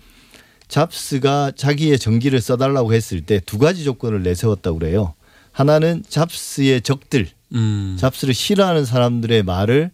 잡스가 0.67 1.51
자기의 1.55 1.99
전기를 1.99 2.41
써달라고 2.41 2.93
했을 2.93 3.21
때 3.21 3.39
두 3.39 3.57
가지 3.57 3.83
조건을 3.83 4.23
내세웠다고 4.23 4.79
그래요. 4.79 5.13
하나는 5.51 6.03
잡스의 6.07 6.81
적들, 6.81 7.27
음. 7.53 7.95
잡스를 7.99 8.33
싫어하는 8.33 8.83
사람들의 8.85 9.43
말을 9.43 9.91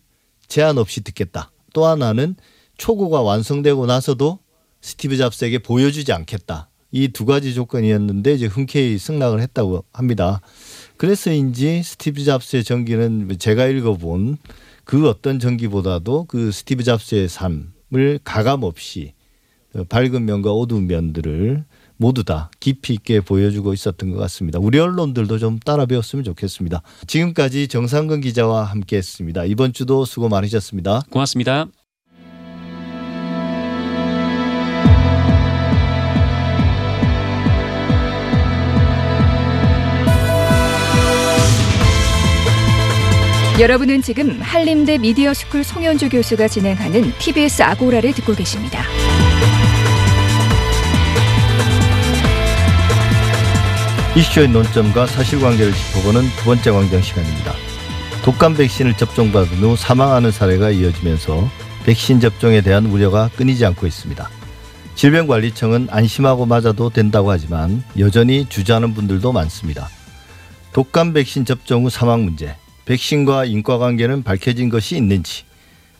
제한 0.47 0.77
없이 0.77 1.01
듣겠다. 1.01 1.51
또 1.73 1.85
하나는 1.85 2.35
초고가 2.77 3.21
완성되고 3.21 3.85
나서도 3.85 4.39
스티브 4.81 5.17
잡스에게 5.17 5.59
보여주지 5.59 6.11
않겠다. 6.13 6.69
이 6.93 7.07
두 7.09 7.25
가지 7.25 7.53
조건이었는데 7.53 8.33
이제 8.33 8.47
흔쾌히 8.47 8.97
승낙을 8.97 9.39
했다고 9.41 9.85
합니다. 9.93 10.41
그래서인지 11.01 11.81
스티브 11.81 12.23
잡스의 12.23 12.63
전기는 12.63 13.35
제가 13.39 13.65
읽어본 13.65 14.37
그 14.83 15.09
어떤 15.09 15.39
전기보다도 15.39 16.25
그 16.25 16.51
스티브 16.51 16.83
잡스의 16.83 17.27
삶을 17.27 18.19
가감 18.23 18.61
없이 18.61 19.13
어, 19.73 19.83
밝은 19.83 20.25
면과 20.25 20.51
어두운 20.51 20.85
면들을 20.85 21.65
모두 21.97 22.23
다 22.23 22.51
깊이 22.59 22.93
있게 22.93 23.19
보여주고 23.19 23.73
있었던 23.73 24.11
것 24.11 24.17
같습니다. 24.17 24.59
우리 24.59 24.77
언론들도 24.77 25.39
좀 25.39 25.57
따라 25.57 25.87
배웠으면 25.87 26.23
좋겠습니다. 26.23 26.83
지금까지 27.07 27.67
정상근 27.67 28.21
기자와 28.21 28.65
함께했습니다. 28.65 29.45
이번 29.45 29.73
주도 29.73 30.05
수고 30.05 30.29
많으셨습니다. 30.29 31.05
고맙습니다. 31.09 31.80
여러분은 43.61 44.01
지금 44.01 44.41
한림대 44.41 44.97
미디어 44.97 45.35
스쿨 45.35 45.63
송현주 45.63 46.09
교수가 46.09 46.47
진행하는 46.47 47.13
TBS 47.19 47.61
아고라를 47.61 48.11
듣고 48.13 48.33
계십니다. 48.33 48.81
이슈의 54.17 54.47
논점과 54.47 55.05
사실관계를 55.05 55.71
짚어보는 55.71 56.23
두 56.37 56.45
번째 56.45 56.71
광장 56.71 57.03
시간입니다. 57.03 57.53
독감 58.23 58.55
백신을 58.55 58.97
접종받은 58.97 59.57
후 59.59 59.75
사망하는 59.75 60.31
사례가 60.31 60.71
이어지면서 60.71 61.47
백신 61.85 62.19
접종에 62.19 62.61
대한 62.61 62.87
우려가 62.87 63.29
끊이지 63.35 63.63
않고 63.63 63.85
있습니다. 63.85 64.27
질병관리청은 64.95 65.89
안심하고 65.91 66.47
맞아도 66.47 66.89
된다고 66.89 67.29
하지만 67.29 67.83
여전히 67.99 68.47
주저하는 68.49 68.95
분들도 68.95 69.31
많습니다. 69.31 69.87
독감 70.73 71.13
백신 71.13 71.45
접종 71.45 71.85
후 71.85 71.91
사망 71.91 72.23
문제, 72.23 72.55
백신과 72.91 73.45
인과관계는 73.45 74.23
밝혀진 74.23 74.67
것이 74.67 74.97
있는지, 74.97 75.45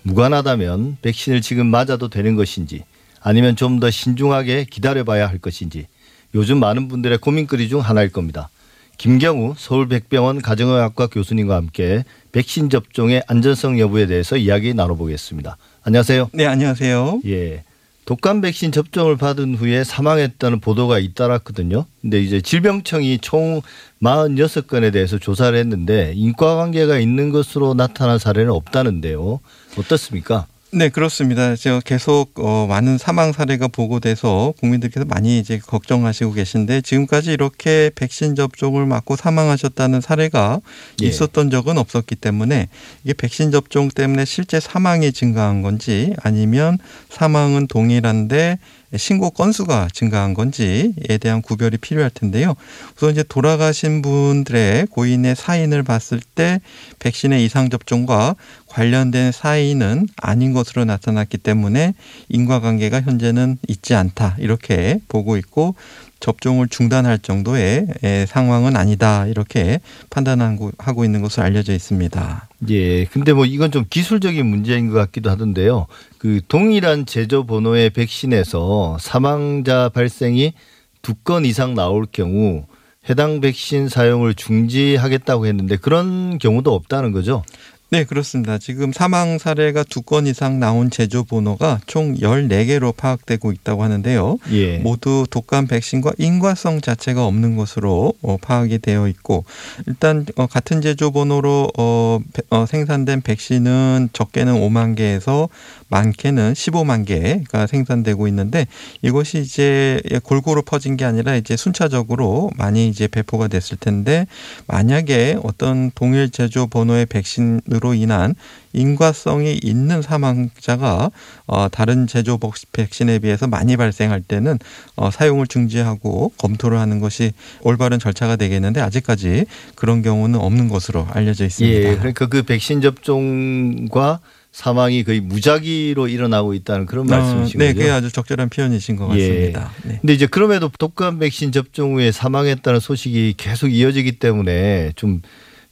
무관하다면 0.04 0.98
백신을 1.02 1.40
지금 1.40 1.68
맞아도 1.68 2.10
되는 2.10 2.36
것인지, 2.36 2.84
아니면 3.22 3.56
좀 3.56 3.80
더 3.80 3.90
신중하게 3.90 4.66
기다려봐야 4.70 5.28
할 5.28 5.38
것인지, 5.38 5.88
요즘 6.36 6.60
많은 6.60 6.90
분들의 6.90 7.20
고민거리 7.20 7.70
중 7.70 7.80
하나일 7.80 8.12
겁니다. 8.12 8.50
김경우 8.98 9.56
서울백병원 9.58 10.42
가정의학과 10.42 11.08
교수님과 11.08 11.56
함께 11.56 12.04
백신 12.34 12.70
접종의 12.70 13.24
안전성 13.26 13.80
여부에 13.80 14.06
대해서 14.06 14.36
이야기 14.36 14.74
나눠보겠습니다. 14.74 15.56
안녕하세요. 15.84 16.30
네, 16.34 16.46
안녕하세요. 16.46 17.22
예. 17.26 17.64
독감 18.12 18.42
백신 18.42 18.74
접종을 18.74 19.16
받은 19.16 19.56
후에 19.56 19.86
사망했다는 19.86 20.60
보도가 20.60 21.00
잇따랐거든요. 21.00 21.86
근데 22.02 22.22
이제 22.22 22.42
질병청이 22.42 23.20
총 23.20 23.62
46건에 24.04 24.92
대해서 24.92 25.18
조사를 25.18 25.58
했는데 25.58 26.12
인과관계가 26.18 27.00
있는 27.00 27.30
것으로 27.30 27.74
나타난 27.74 28.20
사례는 28.20 28.52
없다는데요. 28.52 29.40
어떻습니까? 29.78 30.46
네, 30.74 30.88
그렇습니다. 30.88 31.54
제가 31.58 31.82
계속 31.82 32.32
어, 32.40 32.66
많은 32.66 32.98
사망 32.98 33.34
사례가 33.34 33.68
보고돼서 33.68 34.54
국민들께서 34.62 35.06
많이 35.06 35.38
이제 35.38 35.58
걱정하시고 35.58 36.32
계신데 36.32 36.80
지금까지 36.80 37.34
이렇게 37.34 37.92
백신 37.94 38.36
접종을 38.36 38.86
맞고 38.86 39.18
사망하셨다는 39.18 40.00
사례가 40.00 40.62
예. 41.02 41.06
있었던 41.06 41.50
적은 41.50 41.78
없었기 41.78 42.16
때문에 42.16 42.70
이게 43.04 43.12
백신 43.12 43.52
접종 43.52 43.90
때문에 43.90 44.24
실제 44.24 44.62
사망이 44.62 45.12
증가한 45.12 45.62
건지 45.62 46.16
아니면 46.24 46.78
사망은 47.10 47.68
동일한데 47.68 48.58
신고 48.98 49.30
건수가 49.30 49.88
증가한 49.94 50.34
건지에 50.34 51.18
대한 51.22 51.42
구별이 51.42 51.78
필요할 51.78 52.10
텐데요. 52.10 52.56
우선 52.96 53.12
이제 53.12 53.24
돌아가신 53.24 54.02
분들의 54.02 54.88
고인의 54.88 55.36
사인을 55.36 55.84
봤을 55.84 56.20
때 56.36 56.60
백신의 57.00 57.46
이상 57.46 57.70
접종과 57.70 58.36
관련된 58.72 59.34
사인은 59.34 60.08
아닌 60.16 60.54
것으로 60.54 60.86
나타났기 60.86 61.38
때문에 61.40 61.94
인과관계가 62.30 63.02
현재는 63.02 63.58
있지 63.68 63.94
않다 63.96 64.38
이렇게 64.40 65.00
보고 65.10 65.36
있고 65.36 65.76
접종을 66.22 66.70
중단할 66.70 67.20
정도의 67.20 67.88
에, 68.04 68.26
상황은 68.28 68.78
아니다 68.78 69.28
이렇게 69.28 69.82
판단하고 70.10 71.04
있는 71.04 71.22
것으로 71.22 71.44
알려져 71.44 71.74
있습니다. 71.74 72.48
예. 72.70 73.06
근데 73.06 73.34
뭐 73.34 73.46
이건 73.46 73.72
좀 73.72 73.86
기술적인 73.90 74.46
문제인 74.46 74.88
것 74.88 74.94
같기도 74.94 75.30
하던데요. 75.32 75.88
그 76.18 76.40
동일한 76.48 77.06
제조 77.06 77.46
번호의 77.46 77.90
백신에서 77.90 78.98
사망자 79.00 79.90
발생이 79.90 80.54
두 81.02 81.16
건 81.24 81.46
이상 81.46 81.74
나올 81.74 82.06
경우 82.12 82.66
해당 83.10 83.42
백신 83.42 83.90
사용을 83.90 84.36
중지하겠다고 84.36 85.48
했는데 85.48 85.76
그런 85.76 86.38
경우도 86.38 86.74
없다는 86.74 87.12
거죠. 87.12 87.44
네, 87.92 88.06
그렇습니다. 88.06 88.58
지금 88.58 88.94
사망 88.94 89.38
사례가 89.38 89.84
두 89.84 90.02
건 90.04 90.26
이상 90.26 90.60
나온 90.60 90.90
제조 90.90 91.24
번호가 91.26 91.80
총 91.88 92.16
14개로 92.16 92.96
파악되고 92.96 93.52
있다고 93.52 93.84
하는데요. 93.84 94.38
예. 94.52 94.78
모두 94.78 95.26
독감 95.30 95.68
백신과 95.68 96.14
인과성 96.18 96.80
자체가 96.82 97.26
없는 97.26 97.58
것으로 97.58 98.14
어, 98.22 98.38
파악이 98.42 98.80
되어 98.80 99.08
있고 99.10 99.44
일단 99.88 100.26
어, 100.38 100.48
같은 100.48 100.82
제조 100.82 101.12
번호로 101.12 101.70
어, 101.78 102.20
생산된 102.68 103.22
백신은 103.22 104.10
적게는 104.14 104.54
5만 104.54 104.96
개에서 104.96 105.50
많게는 105.92 106.54
15만 106.54 107.06
개가 107.06 107.68
생산되고 107.68 108.28
있는데 108.30 108.66
이것이 109.02 109.40
이제 109.40 110.02
골고루 110.24 110.64
퍼진 110.64 110.98
게 110.98 111.06
아니라 111.06 111.36
이제 111.36 111.56
순차적으로 111.58 112.50
많이 112.58 112.88
이제 112.88 113.08
배포가 113.08 113.48
됐을 113.50 113.78
텐데 113.78 114.26
만약에 114.68 115.38
어떤 115.44 115.92
동일 115.94 116.30
제조 116.32 116.68
번호의 116.68 117.06
백신으로 117.08 117.94
인한 117.94 118.34
인과성이 118.74 119.60
있는 119.62 120.02
사망자가 120.02 121.12
어, 121.46 121.68
다른 121.70 122.08
제조 122.08 122.38
복- 122.38 122.56
백신에 122.72 123.20
비해서 123.20 123.46
많이 123.48 123.76
발생할 123.76 124.22
때는 124.22 124.58
어, 124.96 125.12
사용을 125.12 125.46
중지하고 125.48 126.32
검토를 126.38 126.78
하는 126.80 127.00
것이 127.02 127.34
올바른 127.64 128.00
절차가 128.00 128.38
되겠는데 128.38 128.80
아직까지 128.80 129.46
그런 129.76 130.02
경우는 130.02 130.40
없는 130.40 130.70
것으로 130.70 131.06
알려져 131.12 131.44
있습니다. 131.46 131.78
예. 131.90 131.98
그러니까 131.98 132.28
그 132.28 132.44
백신 132.44 132.80
접종과 132.80 134.22
사망이 134.52 135.04
거의 135.04 135.22
무작위로 135.22 136.08
일어나고 136.10 136.54
있다는 136.54 136.86
그런 136.86 137.06
말씀이신 137.08 137.60
네, 137.60 137.68
거죠. 137.68 137.80
그게 137.80 137.90
아주 137.92 138.12
적절한 138.12 138.50
표현이신 138.50 138.98
것 138.98 139.06
예. 139.18 139.28
같습니다. 139.28 139.72
네. 139.84 139.98
근데 140.02 140.14
이제 140.14 140.26
그럼에도 140.26 140.70
독감 140.70 141.20
백신 141.20 141.52
접종 141.52 141.96
후에 141.96 142.12
사망했다는 142.12 142.80
소식이 142.80 143.36
계속 143.38 143.70
이어지기 143.70 144.14
때문에 144.14 144.92
좀 144.96 145.22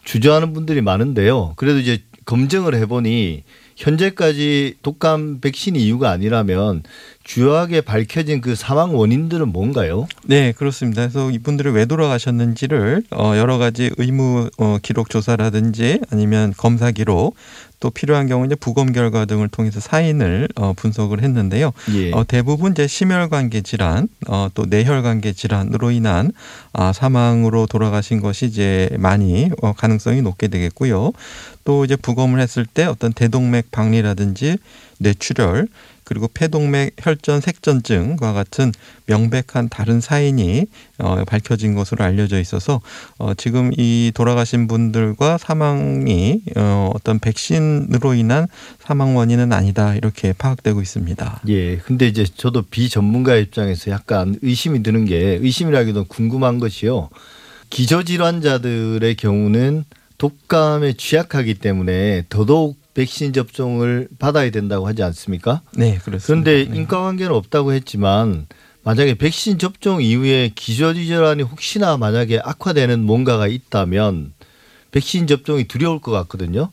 주저하는 0.05 0.53
분들이 0.53 0.81
많은데요. 0.81 1.53
그래도 1.57 1.79
이제 1.79 1.99
검증을 2.25 2.75
해보니 2.75 3.43
현재까지 3.75 4.75
독감 4.81 5.39
백신 5.39 5.75
이유가 5.75 6.11
아니라면 6.11 6.83
주요하게 7.23 7.81
밝혀진 7.81 8.41
그 8.41 8.55
사망 8.55 8.95
원인들은 8.95 9.47
뭔가요? 9.47 10.07
네, 10.25 10.51
그렇습니다. 10.51 11.03
그래서 11.07 11.31
이분들이 11.31 11.69
왜 11.69 11.85
돌아가셨는지를 11.85 13.03
어, 13.11 13.33
여러 13.37 13.57
가지 13.57 13.89
의무 13.97 14.49
어, 14.57 14.77
기록 14.81 15.09
조사라든지 15.09 16.01
아니면 16.11 16.53
검사 16.57 16.91
기록 16.91 17.35
또 17.79 17.89
필요한 17.89 18.27
경우 18.27 18.45
이제 18.45 18.55
부검 18.55 18.91
결과 18.91 19.25
등을 19.25 19.47
통해서 19.47 19.79
사인을 19.79 20.49
어, 20.55 20.73
분석을 20.73 21.23
했는데요. 21.23 21.71
예. 21.93 22.11
어, 22.11 22.25
대부분 22.27 22.73
이제 22.73 22.87
심혈관계 22.87 23.61
질환, 23.61 24.07
어, 24.27 24.49
또 24.53 24.65
뇌혈관계 24.65 25.33
질환으로 25.33 25.91
인한 25.91 26.31
아, 26.73 26.91
사망으로 26.91 27.67
돌아가신 27.67 28.21
것이 28.21 28.45
이제 28.45 28.89
많이 28.99 29.49
어, 29.61 29.73
가능성이 29.73 30.21
높게 30.21 30.47
되겠고요. 30.47 31.13
또 31.63 31.85
이제 31.85 31.95
부검을 31.95 32.39
했을 32.39 32.65
때 32.65 32.85
어떤 32.85 33.13
대동맥 33.13 33.71
박리라든지 33.71 34.57
뇌출혈 34.99 35.67
그리고 36.09 36.27
폐동맥 36.27 36.95
혈전 36.97 37.39
색전증과 37.39 38.33
같은 38.33 38.71
명백한 39.05 39.69
다른 39.69 40.01
사인이 40.01 40.65
어, 40.97 41.23
밝혀진 41.23 41.75
것으로 41.75 42.03
알려져 42.03 42.39
있어서 42.39 42.81
어, 43.19 43.35
지금 43.35 43.69
이 43.77 44.11
돌아가신 44.15 44.67
분들과 44.67 45.37
사망이 45.37 46.41
어, 46.55 46.89
어떤 46.95 47.19
백신으로 47.19 48.15
인한 48.15 48.47
사망 48.79 49.15
원인은 49.15 49.53
아니다 49.53 49.93
이렇게 49.93 50.33
파악되고 50.33 50.81
있습니다. 50.81 51.41
예. 51.47 51.77
근데 51.77 52.07
이제 52.07 52.25
저도 52.25 52.63
비전문가 52.63 53.35
입장에서 53.35 53.91
약간 53.91 54.35
의심이 54.41 54.81
드는 54.81 55.05
게 55.05 55.37
의심이라기도 55.39 56.05
궁금한 56.05 56.57
것이요. 56.57 57.09
기저질환자들의 57.69 59.13
경우는 59.15 59.83
독감에 60.17 60.93
취약하기 60.93 61.53
때문에 61.55 62.23
더더욱 62.29 62.79
백신 62.99 63.31
접종을 63.31 64.09
받아야 64.19 64.51
된다고 64.51 64.85
하지 64.85 65.03
않습니까? 65.03 65.61
네, 65.73 65.99
그렇습니다. 65.99 66.27
그런데 66.27 66.69
네. 66.69 66.75
인과 66.75 66.99
관계는 66.99 67.33
없다고 67.33 67.71
했지만 67.71 68.45
만약에 68.83 69.13
백신 69.13 69.57
접종 69.57 70.01
이후에 70.01 70.51
기저질환이 70.53 71.43
혹시나 71.43 71.95
만약에 71.95 72.41
악화되는 72.43 72.99
뭔가가 72.99 73.47
있다면 73.47 74.33
백신 74.91 75.27
접종이 75.27 75.63
두려울 75.63 76.01
것 76.01 76.11
같거든요. 76.11 76.71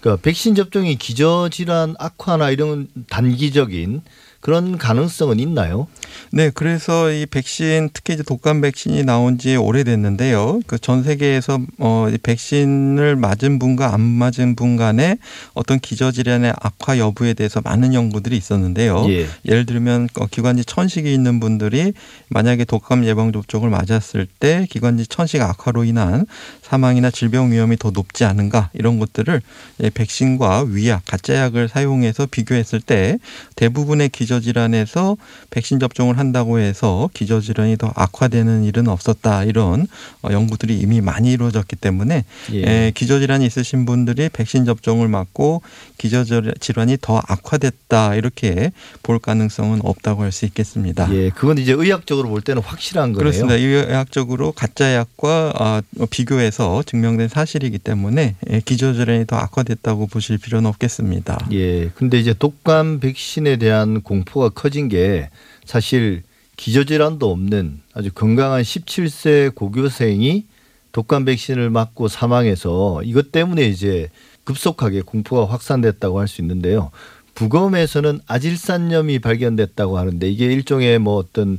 그러니까 0.00 0.20
백신 0.20 0.56
접종이 0.56 0.96
기저질환 0.96 1.94
악화나 2.00 2.50
이런 2.50 2.88
단기적인 3.08 4.02
그런 4.40 4.78
가능성은 4.78 5.40
있나요? 5.40 5.88
네, 6.32 6.50
그래서 6.54 7.10
이 7.10 7.26
백신 7.26 7.90
특히 7.92 8.14
이제 8.14 8.22
독감 8.22 8.60
백신이 8.60 9.04
나온 9.04 9.38
지 9.38 9.56
오래됐는데요. 9.56 10.60
그 10.66 10.78
전 10.78 11.02
세계에서 11.02 11.58
어, 11.78 12.06
이 12.10 12.16
백신을 12.16 13.16
맞은 13.16 13.58
분과 13.58 13.92
안 13.92 14.00
맞은 14.00 14.54
분 14.54 14.76
간에 14.76 15.18
어떤 15.54 15.80
기저 15.80 16.12
질환의 16.12 16.54
악화 16.60 16.98
여부에 16.98 17.34
대해서 17.34 17.60
많은 17.60 17.94
연구들이 17.94 18.36
있었는데요. 18.36 19.04
예. 19.10 19.26
예를 19.44 19.66
들면 19.66 20.08
어, 20.18 20.26
기관지 20.26 20.64
천식이 20.64 21.12
있는 21.12 21.40
분들이 21.40 21.92
만약에 22.28 22.64
독감 22.64 23.04
예방 23.06 23.32
접종을 23.32 23.70
맞았을 23.70 24.26
때 24.38 24.66
기관지 24.70 25.06
천식 25.06 25.42
악화로 25.42 25.84
인한 25.84 26.26
사망이나 26.62 27.10
질병 27.10 27.50
위험이 27.50 27.76
더 27.76 27.90
높지 27.90 28.24
않은가 28.24 28.70
이런 28.72 28.98
것들을 28.98 29.42
예, 29.82 29.90
백신과 29.90 30.66
위약 30.68 31.02
가짜 31.06 31.34
약을 31.34 31.68
사용해서 31.68 32.26
비교했을 32.26 32.80
때 32.80 33.18
대부분의 33.56 34.10
기 34.10 34.27
저질환에서 34.28 35.16
백신 35.50 35.80
접종을 35.80 36.18
한다고 36.18 36.60
해서 36.60 37.10
기저질환이 37.14 37.76
더 37.76 37.92
악화되는 37.96 38.62
일은 38.64 38.86
없었다 38.86 39.42
이런 39.44 39.88
어, 40.22 40.28
연구들이 40.30 40.78
이미 40.78 41.00
많이 41.00 41.32
이루어졌기 41.32 41.74
때문에 41.76 42.24
예. 42.52 42.62
에, 42.62 42.92
기저질환이 42.92 43.44
있으신 43.44 43.84
분들이 43.86 44.28
백신 44.28 44.64
접종을 44.64 45.08
맞고 45.08 45.62
기저질환이 45.98 46.98
더 47.00 47.20
악화됐다 47.26 48.14
이렇게 48.14 48.70
볼 49.02 49.18
가능성은 49.18 49.80
없다고 49.82 50.22
할 50.22 50.28
수 50.38 50.44
있겠습니다. 50.46 51.08
예, 51.14 51.30
그건 51.30 51.58
이제 51.58 51.72
의학적으로 51.72 52.28
볼 52.28 52.42
때는 52.42 52.62
확실한 52.62 53.12
거네요. 53.12 53.18
그렇습니다. 53.18 53.54
의학적으로 53.56 54.52
가짜 54.52 54.94
약과 54.94 55.52
아, 55.56 55.82
비교해서 56.10 56.82
증명된 56.84 57.28
사실이기 57.28 57.78
때문에 57.78 58.36
예, 58.50 58.60
기저질환이 58.60 59.26
더 59.26 59.36
악화됐다고 59.36 60.06
보실 60.06 60.38
필요는 60.38 60.68
없겠습니다. 60.68 61.48
예. 61.52 61.88
근데 61.94 62.18
이제 62.18 62.34
독감 62.38 63.00
백신에 63.00 63.56
대한 63.56 64.02
공 64.02 64.17
포가 64.24 64.50
커진 64.50 64.88
게 64.88 65.30
사실 65.64 66.22
기저질환도 66.56 67.30
없는 67.30 67.80
아주 67.94 68.10
건강한 68.12 68.62
17세 68.62 69.54
고교생이 69.54 70.46
독감 70.92 71.24
백신을 71.24 71.70
맞고 71.70 72.08
사망해서 72.08 73.02
이것 73.04 73.30
때문에 73.30 73.64
이제 73.66 74.08
급속하게 74.44 75.02
공포가 75.02 75.50
확산됐다고 75.52 76.18
할 76.18 76.26
수 76.26 76.40
있는데요. 76.40 76.90
부검에서는 77.34 78.20
아질산염이 78.26 79.20
발견됐다고 79.20 79.98
하는데 79.98 80.28
이게 80.28 80.46
일종의 80.46 80.98
뭐 80.98 81.16
어떤 81.16 81.58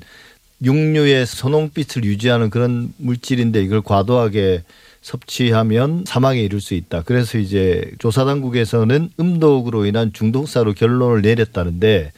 육류의 0.62 1.26
선홍빛을 1.26 2.04
유지하는 2.04 2.50
그런 2.50 2.93
물질인데 2.98 3.63
이걸 3.63 3.82
과도하게 3.82 4.63
섭취하면 5.02 6.04
사망에 6.06 6.41
이를 6.41 6.60
수 6.60 6.74
있다. 6.74 7.04
그래서 7.04 7.38
이제 7.38 7.89
조사 8.00 8.26
당국에서는 8.26 9.12
음독으로 9.17 9.86
인한 9.86 10.12
중독사로 10.12 10.74
결론을 10.74 11.22
내렸다는데 11.22 12.12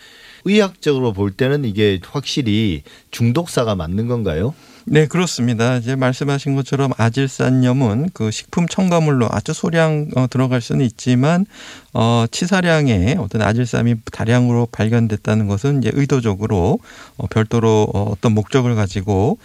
의학적으로 0.46 1.14
볼 1.14 1.32
때는 1.32 1.66
이게 1.66 2.00
확실히 2.04 2.84
중독사가 3.12 3.76
맞는 3.76 4.08
건가요? 4.08 4.54
네, 4.94 5.08
그렇습니다. 5.08 5.78
이제 5.78 5.96
말씀하신 5.96 6.54
것처럼 6.54 6.92
아질산염은 6.98 8.10
그 8.14 8.30
식품 8.30 8.68
첨가물로 8.68 9.30
아주 9.32 9.54
소량 9.54 10.10
어, 10.18 10.28
들어갈 10.30 10.60
수는 10.60 10.86
있지만 10.86 11.46
어, 11.94 12.26
치사량의 12.30 13.16
어떤 13.18 13.42
아질산이 13.42 13.96
다량으로 14.12 14.68
발견됐다는 14.70 15.48
것은 15.48 15.78
이제 15.78 15.92
의도적으로 15.94 16.80
어, 17.16 17.28
별도로 17.28 17.88
어, 17.94 18.12
어떤 18.12 18.34
목적을 18.34 18.76
가지고 18.76 19.38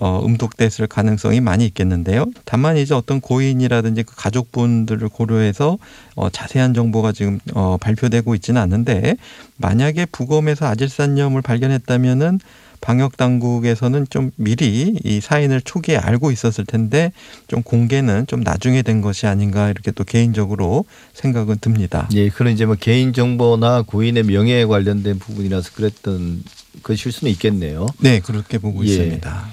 어, 0.00 0.22
음독됐을 0.24 0.86
가능성이 0.86 1.42
많이 1.42 1.66
있겠는데요. 1.66 2.24
다만 2.46 2.78
이제 2.78 2.94
어떤 2.94 3.20
고인이라든지 3.20 4.04
그 4.04 4.16
가족분들을 4.16 5.06
고려해서 5.10 5.76
어, 6.16 6.30
자세한 6.30 6.72
정보가 6.72 7.12
지금 7.12 7.40
어, 7.52 7.76
발표되고 7.78 8.34
있지는 8.36 8.58
않는데 8.58 9.18
만약에 9.58 10.06
부검에서 10.06 10.64
아질산염을 10.64 11.42
발견했다면은 11.42 12.40
방역 12.84 13.16
당국에서는 13.16 14.08
좀 14.10 14.30
미리 14.36 14.94
이 15.02 15.20
사인을 15.22 15.62
초기에 15.62 15.96
알고 15.96 16.30
있었을 16.30 16.66
텐데 16.66 17.12
좀 17.48 17.62
공개는 17.62 18.26
좀 18.26 18.42
나중에 18.42 18.82
된 18.82 19.00
것이 19.00 19.26
아닌가 19.26 19.70
이렇게 19.70 19.90
또 19.90 20.04
개인적으로 20.04 20.84
생각은 21.14 21.56
듭니다. 21.62 22.06
예, 22.12 22.28
그런 22.28 22.52
이제 22.52 22.66
뭐 22.66 22.74
개인 22.78 23.14
정보나 23.14 23.84
고인의 23.86 24.24
명예에 24.24 24.66
관련된 24.66 25.18
부분이라서 25.18 25.70
그랬던 25.72 26.44
것일 26.82 27.10
수는 27.10 27.32
있겠네요. 27.32 27.86
네, 28.00 28.20
그렇게 28.20 28.58
보고 28.58 28.84
예. 28.84 28.90
있습니다. 28.90 29.48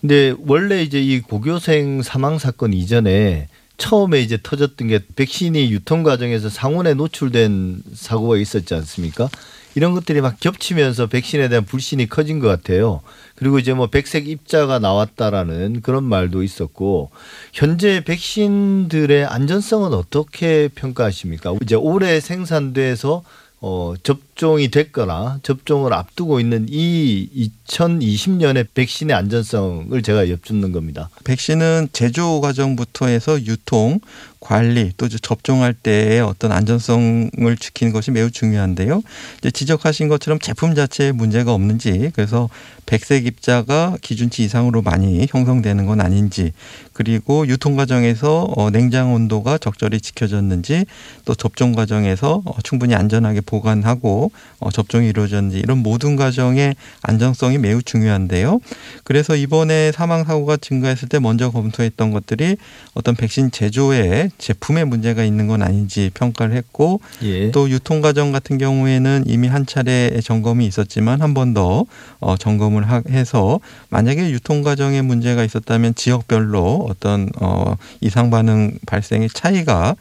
근데 0.00 0.34
원래 0.46 0.82
이제 0.82 1.02
이 1.02 1.20
고교생 1.20 2.00
사망 2.02 2.38
사건 2.38 2.72
이전에 2.72 3.48
처음에 3.76 4.22
이제 4.22 4.38
터졌던 4.42 4.88
게 4.88 5.00
백신이 5.16 5.70
유통 5.70 6.02
과정에서 6.02 6.48
상온에 6.48 6.94
노출된 6.94 7.82
사고가 7.92 8.38
있었지 8.38 8.72
않습니까? 8.72 9.28
이런 9.74 9.92
것들이 9.92 10.20
막 10.20 10.38
겹치면서 10.40 11.06
백신에 11.06 11.48
대한 11.48 11.64
불신이 11.64 12.08
커진 12.08 12.38
것 12.38 12.48
같아요. 12.48 13.00
그리고 13.36 13.58
이제 13.58 13.72
뭐 13.72 13.86
백색 13.86 14.28
입자가 14.28 14.78
나왔다라는 14.78 15.80
그런 15.82 16.04
말도 16.04 16.42
있었고 16.42 17.10
현재 17.52 18.02
백신들의 18.04 19.24
안전성은 19.24 19.94
어떻게 19.94 20.68
평가하십니까? 20.68 21.54
이제 21.62 21.74
올해 21.74 22.20
생산돼서 22.20 23.22
어, 23.60 23.94
접 24.02 24.18
종이 24.40 24.70
됐거나 24.70 25.38
접종을 25.42 25.92
앞두고 25.92 26.40
있는 26.40 26.64
이 26.70 27.50
2020년의 27.66 28.68
백신의 28.72 29.14
안전성을 29.14 30.00
제가 30.00 30.30
여쭙는 30.30 30.72
겁니다. 30.72 31.10
백신은 31.24 31.88
제조 31.92 32.40
과정부터 32.40 33.08
해서 33.08 33.38
유통, 33.44 34.00
관리 34.40 34.92
또 34.96 35.06
접종할 35.08 35.74
때의 35.74 36.22
어떤 36.22 36.50
안전성을 36.50 37.56
지키는 37.58 37.92
것이 37.92 38.10
매우 38.10 38.30
중요한데요. 38.30 39.02
이제 39.38 39.50
지적하신 39.50 40.08
것처럼 40.08 40.38
제품 40.38 40.74
자체에 40.74 41.12
문제가 41.12 41.52
없는지 41.52 42.10
그래서 42.14 42.48
백색 42.86 43.26
입자가 43.26 43.98
기준치 44.00 44.42
이상으로 44.42 44.80
많이 44.80 45.26
형성되는 45.28 45.84
건 45.84 46.00
아닌지 46.00 46.52
그리고 46.94 47.46
유통 47.46 47.76
과정에서 47.76 48.44
어, 48.56 48.70
냉장 48.70 49.12
온도가 49.12 49.58
적절히 49.58 50.00
지켜졌는지 50.00 50.86
또 51.26 51.34
접종 51.34 51.72
과정에서 51.72 52.42
어, 52.44 52.56
충분히 52.62 52.94
안전하게 52.94 53.42
보관하고 53.42 54.29
어, 54.58 54.70
접종이 54.70 55.08
이루어졌는지 55.08 55.58
이런 55.58 55.78
모든 55.78 56.16
과정의 56.16 56.76
안정성이 57.02 57.58
매우 57.58 57.82
중요한데요. 57.82 58.60
그래서 59.04 59.34
이번에 59.36 59.92
사망 59.92 60.24
사고가 60.24 60.56
증가했을 60.56 61.08
때 61.08 61.18
먼저 61.18 61.50
검토했던 61.50 62.10
것들이 62.12 62.56
어떤 62.94 63.14
백신 63.16 63.50
제조에 63.50 64.30
제품에 64.38 64.84
문제가 64.84 65.24
있는 65.24 65.46
건 65.46 65.62
아닌지 65.62 66.10
평가를 66.14 66.54
했고 66.54 67.00
예. 67.22 67.50
또 67.50 67.70
유통 67.70 68.00
과정 68.00 68.32
같은 68.32 68.58
경우에는 68.58 69.24
이미 69.26 69.48
한 69.48 69.66
차례 69.66 70.20
점검이 70.22 70.66
있었지만 70.66 71.20
한 71.22 71.34
번 71.34 71.54
더 71.54 71.84
어, 72.20 72.36
점검을 72.36 72.88
하- 72.88 73.02
해서 73.08 73.58
만약에 73.88 74.30
유통 74.30 74.62
과정에 74.62 75.02
문제가 75.02 75.42
있었다면 75.42 75.94
지역별로 75.96 76.86
어떤 76.88 77.28
어, 77.40 77.76
이상 78.00 78.30
반응 78.30 78.78
발생의 78.86 79.30
차이가 79.30 79.96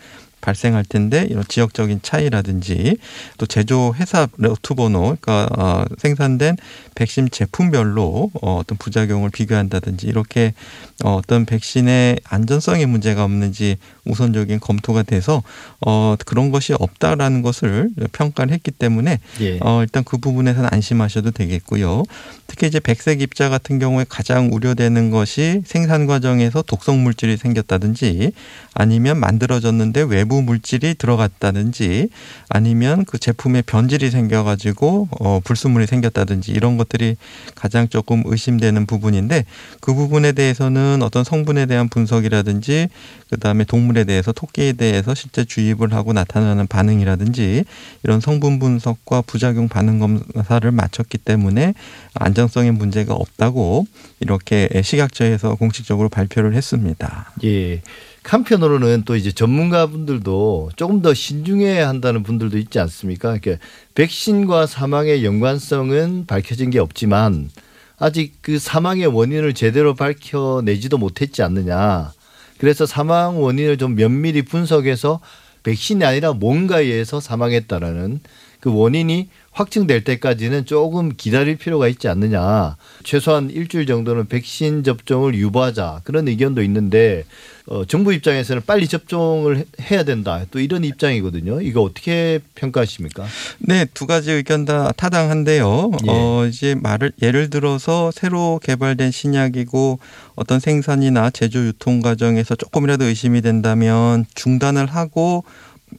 발생할 0.50 0.84
텐데 0.84 1.28
이런 1.30 1.44
지역적인 1.48 2.00
차이라든지 2.02 2.98
또 3.38 3.46
제조 3.46 3.94
회사 3.96 4.28
로트 4.38 4.74
번호 4.74 5.16
그러니까 5.22 5.48
어, 5.58 5.86
생산된 5.98 6.58
백신 7.00 7.30
제품별로 7.32 8.30
어, 8.42 8.58
어떤 8.58 8.78
부작용을 8.78 9.30
비교한다든지 9.30 10.06
이렇게 10.06 10.54
어, 11.02 11.14
어떤 11.14 11.46
백신의 11.46 12.20
안전성에 12.26 12.86
문제가 12.88 13.24
없는지 13.24 13.78
우선적인 14.04 14.60
검토가 14.60 15.04
돼서 15.04 15.42
어, 15.80 16.18
그런 16.26 16.52
것이 16.52 16.74
없다라는 16.74 17.42
것을 17.42 17.90
평가를 18.12 18.52
했기 18.52 18.72
때문에 18.72 19.20
예. 19.40 19.60
어, 19.62 19.82
일단 19.82 20.04
그 20.04 20.18
부분에서는 20.18 20.68
안심하셔도 20.70 21.32
되겠고요. 21.32 22.04
특히 22.48 22.68
이제 22.68 22.82
백색 22.82 23.22
입자 23.22 23.48
같은 23.48 23.80
경우에 23.80 24.06
가장 24.10 24.50
우려되는 24.52 25.10
것이 25.10 25.62
생산 25.66 26.06
과정에서 26.06 26.62
독성 26.64 27.02
물질이 27.02 27.38
생겼다든지 27.38 28.34
아니면 28.74 29.20
만들어졌는데 29.22 30.02
외부 30.02 30.42
물질이 30.42 30.96
들어갔다든지 30.96 32.10
아니면 32.50 33.06
그 33.06 33.18
제품에 33.20 33.62
변질이 33.62 34.10
생겨가지고 34.10 35.08
어, 35.12 35.40
불순물이 35.46 35.88
생겼다든지 35.88 36.52
이런 36.52 36.76
것 36.76 36.89
들이 36.90 37.16
가장 37.56 37.88
조금 37.88 38.24
의심되는 38.26 38.86
부분인데 38.86 39.46
그 39.80 39.94
부분에 39.94 40.34
대해서는 40.34 41.02
어떤 41.02 41.24
성분에 41.24 41.68
대한 41.68 41.88
분석이라든지 41.88 42.90
그 43.30 43.40
다음에 43.40 43.64
동물에 43.64 44.04
대해서 44.04 44.32
토끼에 44.32 44.74
대해서 44.74 45.14
실제 45.14 45.46
주입을 45.46 45.94
하고 45.94 46.14
나타나는 46.14 46.68
반응이라든지 46.68 47.64
이런 48.04 48.20
성분 48.20 48.60
분석과 48.60 49.22
부작용 49.22 49.68
반응 49.70 50.00
검사를 50.00 50.72
마쳤기 50.72 51.20
때문에 51.20 51.74
안정성에 52.16 52.72
문제가 52.72 53.14
없다고 53.14 53.86
이렇게 54.20 54.70
식약처에서 54.84 55.56
공식적으로 55.56 56.10
발표를 56.10 56.56
했습니다. 56.56 57.32
예. 57.44 57.82
한편으로는 58.30 59.04
또 59.06 59.16
이제 59.16 59.32
전문가분들도 59.32 60.72
조금 60.76 61.02
더 61.02 61.16
신중해야 61.16 61.90
한다는 61.90 62.22
분들도 62.22 62.60
있지 62.60 62.80
않습니까? 62.80 63.38
그러니까 63.40 63.66
백신과 63.96 64.68
사망의 64.68 65.26
연관성은 65.26 66.26
밝혀진 66.28 66.70
게 66.70 66.78
없지만 66.78 67.50
아직 67.98 68.36
그 68.42 68.60
사망의 68.60 69.08
원인을 69.08 69.56
제대로 69.56 69.96
밝혀내지도 69.96 71.00
못했지 71.00 71.42
않느냐. 71.42 72.12
그래서 72.60 72.86
사망 72.86 73.42
원인을 73.42 73.78
좀 73.78 73.96
면밀히 73.96 74.44
분석해서 74.44 75.20
백신이 75.64 76.06
아니라 76.06 76.34
뭔가에 76.34 76.84
의해서 76.84 77.20
사망했다라는 77.20 78.20
그 78.60 78.72
원인이 78.72 79.30
확증될 79.64 80.06
때까지는 80.06 80.66
조금 80.66 81.12
기다릴 81.16 81.58
필요가 81.58 81.90
있지 81.90 82.08
않느냐. 82.08 82.78
최소한 83.04 83.50
일주일 83.50 83.86
정도는 83.86 84.28
백신 84.28 84.84
접종을 84.86 85.36
유보하자 85.36 86.02
그런 86.06 86.30
의견도 86.30 86.64
있는데 86.64 87.26
어, 87.68 87.84
정부 87.86 88.14
입장에서는 88.14 88.64
빨리 88.66 88.88
접종을 88.88 89.58
해- 89.58 89.66
해야 89.92 90.04
된다. 90.04 90.44
또 90.50 90.60
이런 90.60 90.84
입장이거든요. 90.86 91.62
이거 91.62 91.82
어떻게 91.82 92.40
평가하십니까? 92.56 93.26
네, 93.60 93.86
두 93.94 94.08
가지 94.08 94.32
의견 94.32 94.64
다 94.66 94.92
타당한데요. 94.96 95.92
예. 96.06 96.10
어, 96.10 96.46
이제 96.48 96.74
말을 96.76 97.12
예를 97.22 97.50
들어서 97.50 98.12
새로 98.12 98.60
개발된 98.64 99.12
신약이고 99.12 100.00
어떤 100.36 100.60
생산이나 100.60 101.30
제조 101.32 101.60
유통 101.68 102.00
과정에서 102.02 102.56
조금이라도 102.56 103.06
의심이 103.06 103.42
된다면 103.42 104.26
중단을 104.36 104.86
하고 104.88 105.44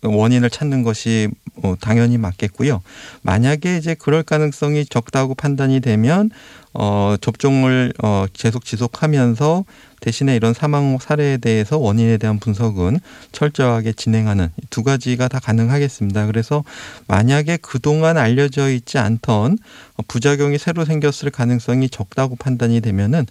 원인을 0.02 0.50
찾는 0.50 0.82
것이 0.82 1.28
어, 1.62 1.74
당연히 1.80 2.18
맞겠고요. 2.18 2.82
만약에 3.22 3.76
이제 3.76 3.94
그럴 3.94 4.22
가능성이 4.22 4.86
적다고 4.86 5.34
판단이 5.34 5.80
되면 5.80 6.30
어, 6.72 7.16
접종을 7.20 7.92
어, 8.02 8.26
계속 8.32 8.64
지속하면서 8.64 9.64
대신에 10.00 10.34
이런 10.34 10.54
사망 10.54 10.98
사례에 10.98 11.36
대해서 11.36 11.76
원인에 11.78 12.16
대한 12.16 12.38
분석은 12.38 13.00
철저하게 13.32 13.92
진행하는 13.92 14.48
두 14.70 14.82
가지가 14.82 15.28
다 15.28 15.38
가능하겠습니다. 15.40 16.26
그래서 16.26 16.64
만약에 17.06 17.58
그동안 17.58 18.16
알려져 18.16 18.70
있지 18.70 18.98
않던 18.98 19.58
어, 19.96 20.02
부작용이 20.08 20.58
새로 20.58 20.84
생겼을 20.84 21.30
가능성이 21.30 21.88
적다고 21.88 22.36
판단이 22.36 22.80
되면은 22.80 23.26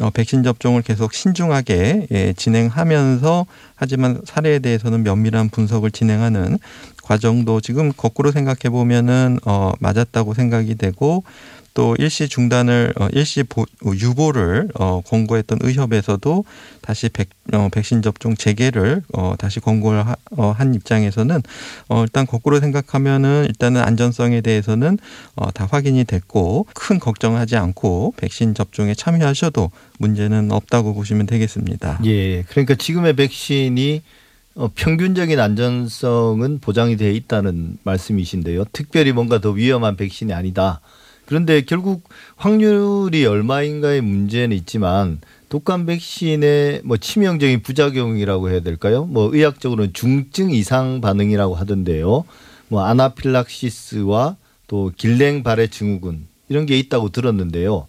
어, 0.00 0.10
백신 0.10 0.42
접종을 0.42 0.82
계속 0.82 1.12
신중하게 1.12 2.06
예, 2.12 2.32
진행하면서 2.34 3.46
하지만 3.74 4.20
사례에 4.24 4.60
대해서는 4.60 5.02
면밀한 5.02 5.48
분석을 5.48 5.90
진행하는 5.90 6.58
과정도 7.02 7.60
지금 7.60 7.92
거꾸로 7.92 8.30
생각해 8.30 8.70
보면은 8.70 9.38
어, 9.44 9.72
맞았다고 9.80 10.34
생각이 10.34 10.76
되고 10.76 11.24
또 11.74 11.96
일시 11.98 12.28
중단을 12.28 12.92
어, 12.98 13.08
일시 13.12 13.42
보, 13.42 13.64
유보를 13.84 14.68
어, 14.74 15.00
권고했던 15.00 15.58
의협에서도 15.62 16.44
다시 16.82 17.08
백, 17.08 17.30
어, 17.52 17.68
백신 17.72 18.02
접종 18.02 18.34
재개를 18.34 19.02
어, 19.14 19.34
다시 19.38 19.60
권고를 19.60 20.06
하, 20.06 20.16
어, 20.36 20.50
한 20.50 20.74
입장에서는 20.74 21.42
어, 21.88 22.02
일단 22.02 22.26
거꾸로 22.26 22.60
생각하면은 22.60 23.46
일단은 23.46 23.80
안전성에 23.82 24.40
대해서는 24.42 24.98
어, 25.36 25.50
다 25.50 25.66
확인이 25.70 26.04
됐고 26.04 26.66
큰 26.74 26.98
걱정하지 26.98 27.56
않고 27.56 28.14
백신 28.16 28.54
접종에 28.54 28.94
참여하셔도 28.94 29.70
문제는 29.98 30.52
없다고 30.52 30.94
보시면 30.94 31.26
되겠습니다. 31.26 32.00
예. 32.04 32.42
그러니까 32.42 32.74
지금의 32.74 33.16
백신이 33.16 34.02
어, 34.54 34.68
평균적인 34.74 35.40
안전성은 35.40 36.58
보장이 36.60 36.96
되어 36.96 37.10
있다는 37.10 37.78
말씀이신데요. 37.84 38.64
특별히 38.72 39.12
뭔가 39.12 39.40
더 39.40 39.50
위험한 39.50 39.96
백신이 39.96 40.34
아니다. 40.34 40.80
그런데 41.26 41.62
결국 41.62 42.08
확률이 42.36 43.24
얼마인가의 43.24 44.00
문제는 44.00 44.56
있지만 44.56 45.20
독감 45.48 45.86
백신의 45.86 46.80
뭐 46.84 46.96
치명적인 46.96 47.62
부작용이라고 47.62 48.50
해야 48.50 48.60
될까요? 48.60 49.04
뭐 49.04 49.30
의학적으로는 49.32 49.92
중증 49.92 50.50
이상 50.50 51.00
반응이라고 51.00 51.54
하던데요. 51.54 52.24
뭐 52.68 52.84
아나필락시스와 52.84 54.36
또 54.66 54.92
길랭 54.96 55.42
발해 55.42 55.66
증후군 55.66 56.26
이런 56.48 56.66
게 56.66 56.78
있다고 56.78 57.10
들었는데요. 57.10 57.86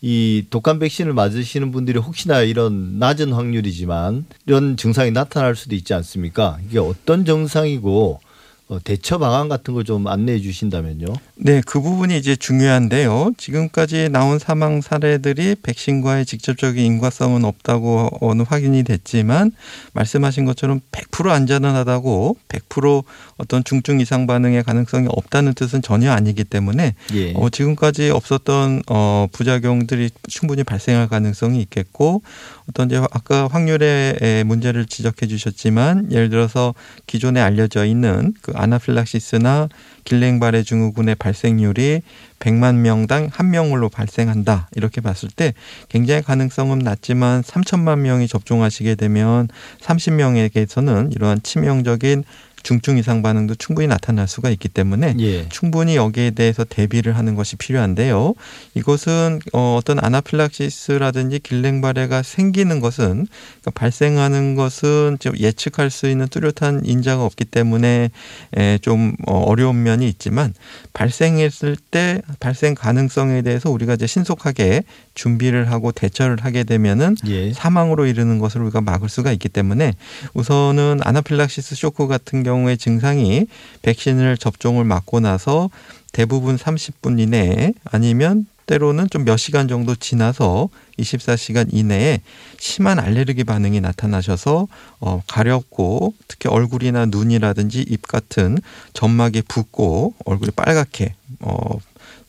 이 0.00 0.44
독감 0.50 0.80
백신을 0.80 1.14
맞으시는 1.14 1.70
분들이 1.70 1.98
혹시나 1.98 2.42
이런 2.42 2.98
낮은 2.98 3.32
확률이지만 3.32 4.26
이런 4.46 4.76
증상이 4.76 5.12
나타날 5.12 5.56
수도 5.56 5.74
있지 5.74 5.94
않습니까? 5.94 6.58
이게 6.68 6.78
어떤 6.78 7.24
증상이고 7.24 8.20
어, 8.20 8.33
대처 8.82 9.18
방안 9.18 9.48
같은 9.48 9.72
걸 9.74 9.84
좀 9.84 10.06
안내해 10.08 10.40
주신다면요. 10.40 11.06
네, 11.36 11.60
그 11.64 11.80
부분이 11.80 12.16
이제 12.16 12.34
중요한데요. 12.36 13.32
지금까지 13.36 14.08
나온 14.10 14.38
사망 14.38 14.80
사례들이 14.80 15.56
백신과의 15.62 16.24
직접적인 16.24 16.82
인과성은 16.82 17.44
없다고 17.44 18.08
어느 18.20 18.42
확인이 18.48 18.82
됐지만 18.82 19.52
말씀하신 19.92 20.46
것처럼 20.46 20.80
100% 20.90 21.28
안전하다고 21.28 22.36
100% 22.48 23.04
어떤 23.36 23.62
중증 23.62 24.00
이상 24.00 24.26
반응의 24.26 24.62
가능성이 24.62 25.06
없다는 25.10 25.52
뜻은 25.54 25.82
전혀 25.82 26.12
아니기 26.12 26.44
때문에 26.44 26.94
예. 27.14 27.32
어, 27.34 27.50
지금까지 27.50 28.10
없었던 28.10 28.82
어, 28.88 29.26
부작용들이 29.32 30.10
충분히 30.28 30.64
발생할 30.64 31.08
가능성이 31.08 31.60
있겠고 31.60 32.22
어떤 32.70 32.86
이제 32.86 32.96
아까 32.96 33.48
확률의 33.48 34.44
문제를 34.44 34.86
지적해 34.86 35.26
주셨지만 35.26 36.10
예를 36.10 36.30
들어서 36.30 36.74
기존에 37.06 37.40
알려져 37.40 37.84
있는 37.84 38.32
그 38.40 38.52
아나필락시스나 38.56 39.68
길랭발해 40.04 40.62
증후군의 40.62 41.14
발생률이 41.16 42.02
100만 42.38 42.76
명당 42.76 43.30
한 43.32 43.50
명으로 43.50 43.88
발생한다. 43.88 44.68
이렇게 44.74 45.00
봤을 45.00 45.28
때 45.30 45.54
굉장히 45.88 46.22
가능성은 46.22 46.78
낮지만 46.80 47.42
3천만 47.42 48.00
명이 48.00 48.28
접종하시게 48.28 48.96
되면 48.96 49.48
30명에게서는 49.80 51.14
이러한 51.14 51.42
치명적인 51.42 52.24
중증 52.64 52.98
이상 52.98 53.22
반응도 53.22 53.54
충분히 53.54 53.86
나타날 53.86 54.26
수가 54.26 54.50
있기 54.50 54.68
때문에 54.68 55.14
예. 55.20 55.48
충분히 55.50 55.96
여기에 55.96 56.32
대해서 56.32 56.64
대비를 56.64 57.16
하는 57.16 57.36
것이 57.36 57.56
필요한데요. 57.56 58.34
이것은 58.74 59.38
어, 59.52 59.76
어떤 59.78 60.02
아나필락시스라든지 60.02 61.40
길랭발해가 61.40 62.22
생기는 62.22 62.80
것은 62.80 63.28
그러니까 63.60 63.70
발생하는 63.74 64.56
것은 64.56 65.18
좀 65.20 65.36
예측할 65.38 65.90
수 65.90 66.08
있는 66.08 66.26
뚜렷한 66.26 66.86
인자가 66.86 67.24
없기 67.24 67.44
때문에 67.44 68.10
에, 68.56 68.78
좀 68.78 69.14
어, 69.26 69.40
어려운 69.40 69.82
면이 69.82 70.08
있지만 70.08 70.54
발생했을 70.94 71.76
때 71.90 72.22
발생 72.40 72.74
가능성에 72.74 73.42
대해서 73.42 73.70
우리가 73.70 73.94
이제 73.94 74.06
신속하게 74.06 74.84
준비를 75.14 75.70
하고 75.70 75.92
대처를 75.92 76.38
하게 76.40 76.64
되면은 76.64 77.16
예. 77.28 77.52
사망으로 77.52 78.06
이르는 78.06 78.38
것을 78.38 78.62
우리가 78.62 78.80
막을 78.80 79.10
수가 79.10 79.32
있기 79.32 79.50
때문에 79.50 79.92
우선은 80.32 81.00
아나필락시스 81.02 81.74
쇼크 81.74 82.08
같은 82.08 82.42
경우 82.42 82.53
의 82.68 82.78
증상이 82.78 83.46
백신을 83.82 84.38
접종을 84.38 84.84
맞고 84.84 85.20
나서 85.20 85.70
대부분 86.12 86.56
30분 86.56 87.20
이내에 87.20 87.74
아니면 87.84 88.46
때로는 88.66 89.08
좀 89.10 89.24
몇 89.24 89.36
시간 89.36 89.68
정도 89.68 89.94
지나서 89.94 90.68
24시간 90.98 91.68
이내에 91.72 92.20
심한 92.58 92.98
알레르기 92.98 93.44
반응이 93.44 93.80
나타나셔서 93.80 94.68
어, 95.00 95.22
가렵고 95.26 96.14
특히 96.28 96.48
얼굴이나 96.48 97.06
눈이라든지 97.06 97.82
입 97.82 98.06
같은 98.06 98.58
점막이 98.92 99.42
붓고 99.48 100.14
얼굴이 100.24 100.52
빨갛게 100.52 101.14
어, 101.40 101.78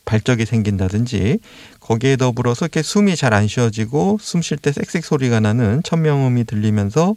발적이 0.06 0.46
생긴다든지 0.46 1.40
거기에 1.86 2.16
더불어서 2.18 2.66
이렇게 2.66 2.82
숨이 2.82 3.16
잘 3.16 3.34
안 3.36 3.48
쉬어지고 3.48 4.18
숨 4.22 4.42
쉴 4.42 4.58
때 4.58 4.72
쌕쌕 4.72 5.02
소리가 5.02 5.40
나는 5.40 5.82
천명음이 5.84 6.46
들리면서 6.46 7.16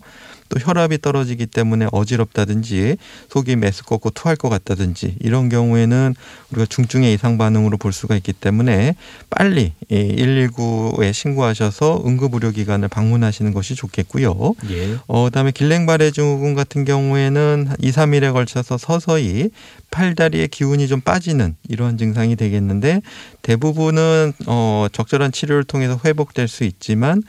또 0.48 0.58
혈압이 0.58 1.02
떨어지기 1.02 1.46
때문에 1.46 1.88
어지럽다든지 1.92 2.96
속이 3.28 3.56
메스껍고 3.56 4.08
토할 4.10 4.34
것 4.36 4.48
같다든지 4.48 5.16
이런 5.20 5.48
경우에는 5.50 6.14
우리가 6.50 6.66
중증의 6.66 7.12
이상 7.12 7.36
반응으로 7.36 7.76
볼 7.76 7.92
수가 7.92 8.16
있기 8.16 8.32
때문에 8.32 8.96
빨리 9.28 9.74
119에 9.90 11.12
신고하셔서 11.12 12.02
응급 12.06 12.34
의료 12.34 12.50
기관을 12.50 12.88
방문하시는 12.88 13.52
것이 13.52 13.74
좋겠고요. 13.74 14.54
예. 14.70 14.96
어, 15.06 15.24
그다음에 15.24 15.50
길랭발해 15.50 16.10
증후군 16.12 16.54
같은 16.54 16.86
경우에는 16.86 17.66
한 17.68 17.76
2, 17.80 17.90
3일에 17.90 18.32
걸쳐서 18.32 18.78
서서히 18.78 19.50
팔다리의 19.90 20.48
기운이 20.48 20.88
좀 20.88 21.00
빠지는 21.02 21.56
이러한 21.68 21.98
증상이 21.98 22.36
되겠는데 22.36 23.02
대부분은 23.42 24.32
어, 24.46 24.57
적절한 24.92 25.32
치료를 25.32 25.64
통해서 25.64 25.98
회복될 26.04 26.48
수 26.48 26.64
있지만 26.64 27.22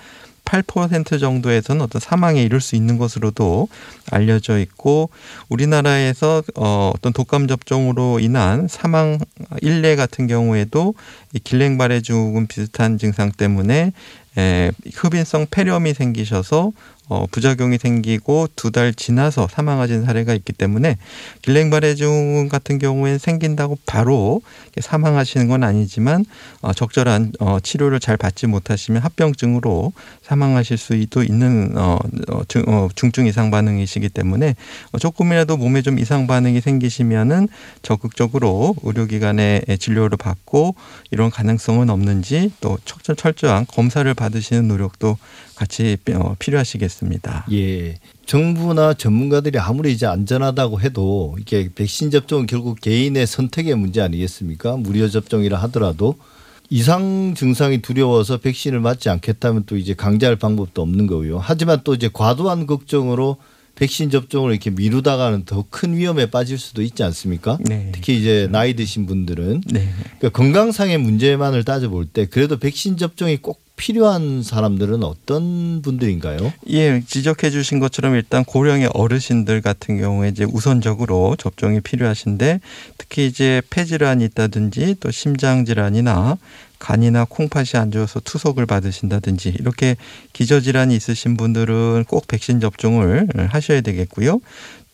8% 0.49 1.19
정도에서는 1.19 1.81
어떤 1.81 1.99
사망에 1.99 2.41
이를 2.41 2.59
수 2.59 2.75
있는 2.75 2.97
것으로도 2.97 3.67
알려져 4.09 4.57
있고 4.59 5.11
우리나라에서 5.47 6.41
어, 6.55 6.91
어떤 6.95 7.13
독감 7.13 7.47
접종으로 7.47 8.19
인한 8.19 8.67
사망 8.67 9.19
일례 9.61 9.95
같은 9.95 10.25
경우에도 10.25 10.95
이 11.33 11.39
길랭발해 11.39 12.01
증후군 12.01 12.47
비슷한 12.47 12.97
증상 12.97 13.31
때문에 13.31 13.93
에, 14.37 14.71
흡인성 14.93 15.47
폐렴이 15.51 15.93
생기셔서 15.93 16.71
어, 17.09 17.25
부작용이 17.31 17.77
생기고 17.77 18.47
두 18.55 18.69
달 18.71 18.93
지나서 18.93 19.47
사망하신 19.49 20.05
사례가 20.05 20.33
있기 20.35 20.53
때문에 20.53 20.97
증후군 21.95 22.49
같은 22.49 22.77
경우에는 22.77 23.17
생긴다고 23.17 23.79
바로 23.87 24.41
사망하시는 24.79 25.47
건 25.47 25.63
아니지만 25.63 26.23
어, 26.61 26.71
적절한 26.73 27.31
어, 27.39 27.59
치료를 27.59 27.99
잘 27.99 28.15
받지 28.15 28.45
못하시면 28.47 29.01
합병증으로 29.01 29.91
사망하실 30.21 30.77
수도 30.77 31.23
있는 31.23 31.75
어, 31.77 31.97
어, 32.29 32.41
중, 32.47 32.63
어, 32.67 32.87
중증 32.93 33.25
이상 33.25 33.49
반응이시기 33.49 34.09
때문에 34.09 34.55
어, 34.91 34.99
조금이라도 34.99 35.57
몸에 35.57 35.81
좀 35.81 35.97
이상 35.99 36.27
반응이 36.27 36.61
생기시면은 36.61 37.47
적극적으로 37.81 38.75
의료기관에 38.83 39.61
진료를 39.79 40.17
받고 40.17 40.75
이런 41.09 41.31
가능성은 41.31 41.89
없는지 41.89 42.51
또 42.61 42.77
철저- 42.85 43.15
철저한 43.15 43.65
검사를 43.67 44.11
받으시는 44.13 44.67
노력도 44.67 45.17
같이 45.55 45.97
어, 46.13 46.35
필요하시겠습니다. 46.39 46.98
예. 47.51 47.97
정부나 48.25 48.93
전문가들이 48.93 49.57
아무리 49.59 49.91
이제 49.91 50.05
안전하다고 50.05 50.81
해도 50.81 51.35
이게 51.39 51.69
백신 51.73 52.11
접종은 52.11 52.45
결국 52.45 52.79
개인의 52.81 53.25
선택의 53.27 53.75
문제 53.75 54.01
아니겠습니까? 54.01 54.77
무료 54.77 55.09
접종이라 55.09 55.57
하더라도 55.63 56.15
이상 56.69 57.33
증상이 57.35 57.81
두려워서 57.81 58.37
백신을 58.37 58.79
맞지 58.79 59.09
않겠다면 59.09 59.63
또 59.65 59.75
이제 59.75 59.95
강제할 59.95 60.35
방법도 60.35 60.81
없는 60.81 61.07
거고요. 61.07 61.39
하지만 61.39 61.79
또 61.83 61.95
이제 61.95 62.09
과도한 62.13 62.67
걱정으로 62.67 63.37
백신 63.75 64.09
접종을 64.09 64.51
이렇게 64.51 64.69
미루다가는 64.69 65.45
더 65.45 65.65
큰 65.69 65.95
위험에 65.95 66.29
빠질 66.29 66.57
수도 66.59 66.81
있지 66.81 67.01
않습니까? 67.03 67.57
네. 67.61 67.91
특히 67.93 68.19
이제 68.19 68.47
나이 68.51 68.75
드신 68.75 69.05
분들은 69.05 69.61
네. 69.67 69.89
그러니까 70.17 70.29
건강상의 70.29 70.97
문제만을 70.97 71.63
따져볼 71.63 72.07
때 72.07 72.25
그래도 72.25 72.59
백신 72.59 72.97
접종이 72.97 73.37
꼭 73.37 73.61
필요한 73.79 74.43
사람들은 74.43 75.03
어떤 75.05 75.81
분들인가요? 75.81 76.51
예, 76.67 77.01
지적해 77.07 77.49
주신 77.49 77.79
것처럼 77.79 78.15
일단 78.15 78.43
고령의 78.43 78.89
어르신들 78.93 79.61
같은 79.61 79.97
경우에 79.97 80.27
이제 80.27 80.43
우선적으로 80.43 81.37
접종이 81.39 81.79
필요하신데 81.79 82.59
특히 82.97 83.25
이제 83.25 83.61
폐질환이 83.69 84.25
있다든지 84.25 84.97
또 84.99 85.11
심장 85.11 85.63
질환이나 85.63 86.37
간이나 86.79 87.25
콩팥이 87.25 87.69
안 87.75 87.91
좋아서 87.91 88.19
투석을 88.19 88.65
받으신다든지 88.65 89.55
이렇게 89.59 89.95
기저질환이 90.33 90.95
있으신 90.95 91.37
분들은 91.37 92.05
꼭 92.07 92.27
백신 92.27 92.59
접종을 92.59 93.27
하셔야 93.49 93.81
되겠고요. 93.81 94.39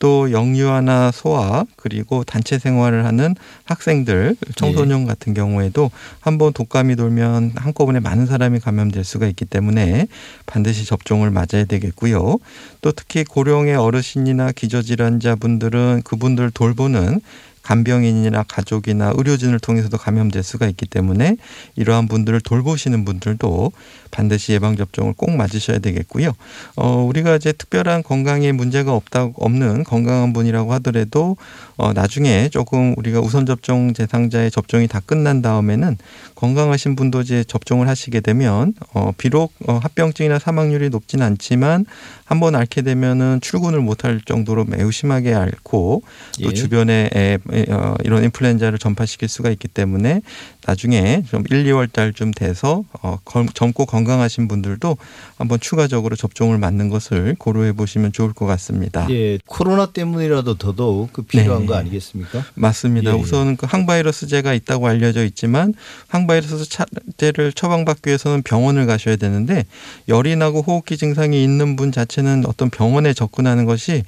또 0.05 0.31
영유아나 0.31 1.09
소아 1.09 1.65
그리고 1.77 2.23
단체 2.23 2.59
생활을 2.59 3.05
하는 3.05 3.33
학생들 3.63 4.35
청소년 4.55 5.07
같은 5.07 5.33
경우에도 5.33 5.89
한번 6.19 6.53
독감이 6.53 6.95
돌면 6.95 7.53
한꺼번에 7.55 7.99
많은 7.99 8.27
사람이 8.27 8.59
감염될 8.59 9.03
수가 9.03 9.25
있기 9.25 9.45
때문에 9.45 10.07
반드시 10.45 10.85
접종을 10.85 11.31
맞아야 11.31 11.65
되겠고요. 11.67 12.37
또 12.81 12.91
특히 12.91 13.23
고령의 13.23 13.77
어르신이나 13.77 14.51
기저질환자 14.51 15.37
분들은 15.37 16.03
그분들 16.03 16.51
돌보는 16.51 17.19
간병인이나 17.65 18.43
가족이나 18.43 19.11
의료진을 19.15 19.59
통해서도 19.59 19.97
감염될 19.97 20.43
수가 20.43 20.67
있기 20.67 20.85
때문에 20.85 21.35
이러한 21.75 22.07
분들을 22.07 22.39
돌보시는 22.41 23.05
분들도 23.05 23.71
반드시 24.11 24.53
예방 24.53 24.77
접종을 24.77 25.13
꼭 25.17 25.31
맞으셔야 25.35 25.79
되겠고요. 25.79 26.31
어, 26.75 27.03
우리가 27.03 27.35
이제 27.35 27.51
특별한 27.51 28.03
건강에 28.03 28.51
문제가 28.51 28.93
없다 28.93 29.29
없는 29.35 29.83
건강한 29.83 30.31
분이라고 30.31 30.73
하더라도 30.73 31.37
어, 31.77 31.93
나중에 31.93 32.49
조금 32.49 32.93
우리가 32.97 33.19
우선 33.19 33.45
접종 33.45 33.93
대상자의 33.93 34.51
접종이 34.51 34.87
다 34.87 35.01
끝난 35.05 35.41
다음에는 35.41 35.97
건강하신 36.35 36.95
분도 36.95 37.21
이제 37.21 37.43
접종을 37.43 37.87
하시게 37.87 38.21
되면 38.21 38.73
어, 38.93 39.11
비록 39.17 39.53
어, 39.67 39.77
합병증이나 39.77 40.39
사망률이 40.39 40.89
높진 40.89 41.21
않지만 41.21 41.85
한번 42.23 42.55
앓게 42.55 42.81
되면은 42.81 43.39
출근을 43.41 43.79
못할 43.81 44.21
정도로 44.25 44.65
매우 44.65 44.91
심하게 44.91 45.33
앓고 45.33 46.03
또 46.41 46.49
예. 46.49 46.53
주변에 46.53 47.09
에, 47.13 47.37
에, 47.51 47.65
어, 47.71 47.95
이런 48.03 48.23
인플루엔자를 48.23 48.79
전파시킬 48.79 49.27
수가 49.27 49.49
있기 49.51 49.67
때문에 49.67 50.21
나중에 50.67 51.23
좀 51.29 51.43
1, 51.49 51.63
2월 51.65 51.91
달쯤 51.91 52.31
돼서 52.31 52.83
어, 53.01 53.19
검- 53.23 53.47
젊고 53.47 53.85
건강하신 53.85 54.47
분들도 54.47 54.97
한번 55.37 55.59
추가적으로 55.59 56.15
접종을 56.15 56.57
맞는 56.57 56.89
것을 56.89 57.35
고려해 57.37 57.73
보시면 57.73 58.11
좋을 58.11 58.33
것 58.33 58.45
같습니다. 58.47 59.07
예, 59.11 59.37
코로나 59.45 59.85
때문이라도 59.87 60.55
더더욱 60.57 61.13
그 61.13 61.21
필요한 61.21 61.61
네. 61.61 61.67
거 61.67 61.75
아니겠습니까? 61.75 62.43
맞습니다. 62.55 63.11
예, 63.11 63.15
예. 63.15 63.19
우선은 63.21 63.57
그 63.57 63.67
항바이러스제가 63.69 64.53
있다고 64.53 64.87
알려져 64.87 65.23
있지만 65.25 65.73
항바이러스제를 66.07 67.53
처방받기 67.53 68.09
위해서는 68.09 68.41
병원을 68.43 68.85
가셔야 68.85 69.15
되는데 69.15 69.65
열이 70.09 70.35
나고 70.35 70.61
호흡기 70.61 70.97
증상이 70.97 71.43
있는 71.43 71.75
분 71.75 71.91
자체는 71.91 72.45
어떤 72.47 72.69
병원에 72.69 73.13
접근하는 73.13 73.65
것이 73.65 74.03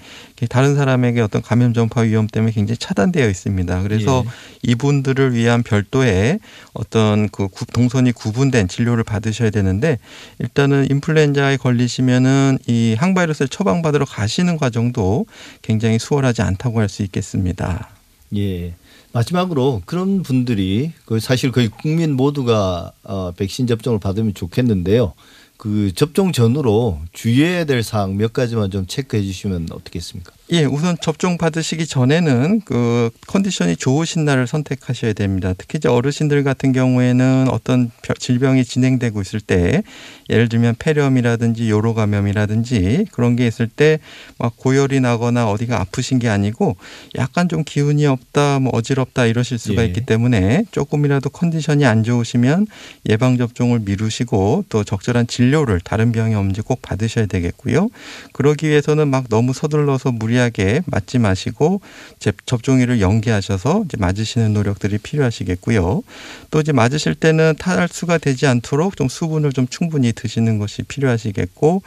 다른 0.50 0.76
사람에게 0.76 1.22
어떤 1.22 1.42
감염 1.42 1.74
전파 1.74 2.02
위험 2.02 2.28
때문에 2.28 2.52
굉장히 2.52 2.78
차단되어 2.78 3.30
있습니다. 3.30 3.84
그래서 3.84 4.24
예. 4.26 4.30
이분들을 4.72 5.34
위한 5.34 5.64
별도의 5.64 6.40
어떤 6.74 7.30
그 7.30 7.48
구- 7.48 7.66
동선이 7.66 8.12
구분된 8.12 8.68
진료를 8.68 9.04
받으셔야 9.04 9.50
되는데 9.50 10.00
일단은 10.40 10.88
인플루엔자에 10.92 11.58
걸리시면은 11.58 12.60
이 12.68 12.96
항바이러스를 12.98 13.48
처방받으러 13.50 14.06
가시는 14.06 14.58
과정도 14.58 15.26
굉장히 15.62 16.00
수월하지 16.00 16.42
않다고 16.42 16.80
할 16.80 16.90
수 16.90 17.04
있겠습니다. 17.04 17.90
예. 18.36 18.74
마지막으로 19.14 19.82
그런 19.86 20.22
분들이 20.22 20.92
그 21.06 21.20
사실 21.20 21.52
거의 21.52 21.70
국민 21.70 22.14
모두가 22.14 22.92
어, 23.04 23.32
백신 23.32 23.66
접종을 23.68 24.00
받으면 24.00 24.34
좋겠는데요. 24.34 25.14
그 25.58 25.92
접종 25.96 26.32
전후로 26.32 27.00
주의해야 27.14 27.64
될 27.66 27.82
사항 27.84 28.16
몇 28.18 28.32
가지만 28.34 28.70
좀 28.70 28.86
체크해 28.86 29.24
주시면 29.24 29.70
어떻겠습니까? 29.72 30.32
예, 30.54 30.64
우선 30.64 30.96
접종 31.02 31.38
받으시기 31.38 31.86
전에는 31.88 32.62
그 32.64 33.10
컨디션이 33.28 33.76
좋으신 33.76 34.24
날을 34.24 34.48
선택하셔야 34.48 35.12
됩니다. 35.12 35.54
특히 35.58 35.76
이제 35.78 35.90
어르신들 35.90 36.46
같은 36.46 36.72
경우에는 36.72 37.50
어떤 37.52 37.92
벼- 38.02 38.14
질병이 38.14 38.64
진행되고 38.64 39.20
있을 39.22 39.42
때 39.42 39.84
예를 40.30 40.48
들면 40.48 40.76
폐렴이라든지 40.80 41.70
요로 41.70 41.94
감염이라든지 41.96 43.08
그런 43.12 43.36
게 43.36 43.46
있을 43.46 43.68
때 43.68 44.00
막 44.40 44.56
고열이 44.56 45.00
나거나 45.00 45.50
어디가 45.50 45.82
아프신 45.82 46.20
게 46.20 46.30
아니고 46.30 46.78
약간 47.16 47.50
좀 47.50 47.64
기운이 47.66 48.06
없다, 48.06 48.60
뭐 48.60 48.72
어지럽다 48.74 49.26
이러실 49.26 49.58
수가 49.58 49.82
예. 49.82 49.88
있기 49.88 50.06
때문에 50.06 50.64
조금이라도 50.72 51.30
컨디션이 51.32 51.86
안 51.86 52.04
좋으시면 52.04 52.68
예방 53.10 53.38
접종을 53.38 53.80
미루시고 53.80 54.66
또 54.70 54.84
적절한 54.84 55.26
진료를 55.28 55.80
다른 55.82 56.12
병이 56.12 56.36
없는지 56.36 56.62
꼭 56.62 56.82
받으셔야 56.84 57.26
되겠고요. 57.26 57.90
그러기 58.34 58.68
위해서는 58.70 59.08
막 59.10 59.28
너무 59.30 59.54
서둘러서 59.54 60.12
무리 60.12 60.37
하게 60.38 60.82
맞지 60.86 61.20
마시고 61.20 61.82
제- 62.20 62.32
접종일을 62.46 63.02
연기하셔서 63.02 63.84
이제 63.86 63.98
맞으시는 63.98 64.54
노력들이 64.54 64.98
필요하시겠고요. 64.98 66.04
또 66.52 66.60
이제 66.60 66.72
맞으실 66.72 67.16
때는 67.16 67.56
탈수가 67.60 68.18
되지 68.20 68.48
않도록 68.48 68.96
좀 68.98 69.08
수분을 69.08 69.54
좀 69.54 69.68
충분히 69.68 70.14
드시는 70.14 70.60
것이 70.60 70.84
필요하시겠고 70.84 71.82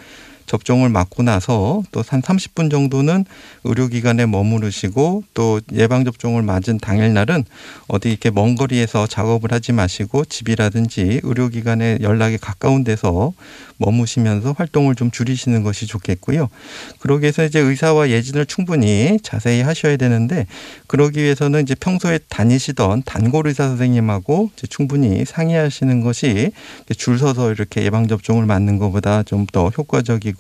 접종을 0.51 0.89
맞고 0.89 1.23
나서 1.23 1.83
또 1.93 2.03
한 2.11 2.23
30분 2.23 2.71
정도는 2.73 3.25
의료기관에 3.63 4.27
머무르시고 4.27 5.23
또 5.35 5.61
예방접종을 5.73 6.43
맞은 6.43 6.79
당일날은 6.79 7.45
어디 7.87 8.09
이렇게 8.11 8.31
먼 8.31 8.57
거리에서 8.57 9.07
작업을 9.07 9.53
하지 9.53 9.73
마시고 9.73 10.25
집이라든지 10.25 11.21
의료기관에 11.23 11.99
연락이 12.01 12.37
가까운 12.39 12.83
데서 12.83 13.33
머무시면서 13.77 14.55
활동을 14.59 14.95
좀 14.95 15.11
줄이시는 15.11 15.63
것이 15.63 15.87
좋겠고요. 15.87 16.49
그러기 16.99 17.23
위해서 17.23 17.45
이제 17.45 17.61
의사와 17.61 18.11
예진을 18.11 18.47
충분히 18.47 19.19
자세히 19.23 19.63
하셔야 19.63 19.97
되는데 19.97 20.47
그러기 20.89 21.23
위해서는 21.23 21.63
이제 21.63 21.75
평소에 21.75 22.19
다니시던 22.29 23.05
단골 23.07 23.47
의사 23.47 23.69
선생님하고 23.69 24.51
이제 24.57 24.67
충분히 24.67 25.25
상의하시는 25.25 26.01
것이 26.03 26.51
줄 26.97 27.19
서서 27.19 27.53
이렇게 27.53 27.85
예방 27.85 28.09
접종을 28.09 28.47
맞는 28.47 28.79
것보다 28.79 29.23
좀 29.23 29.47
더 29.53 29.69
효과적이고 29.69 30.40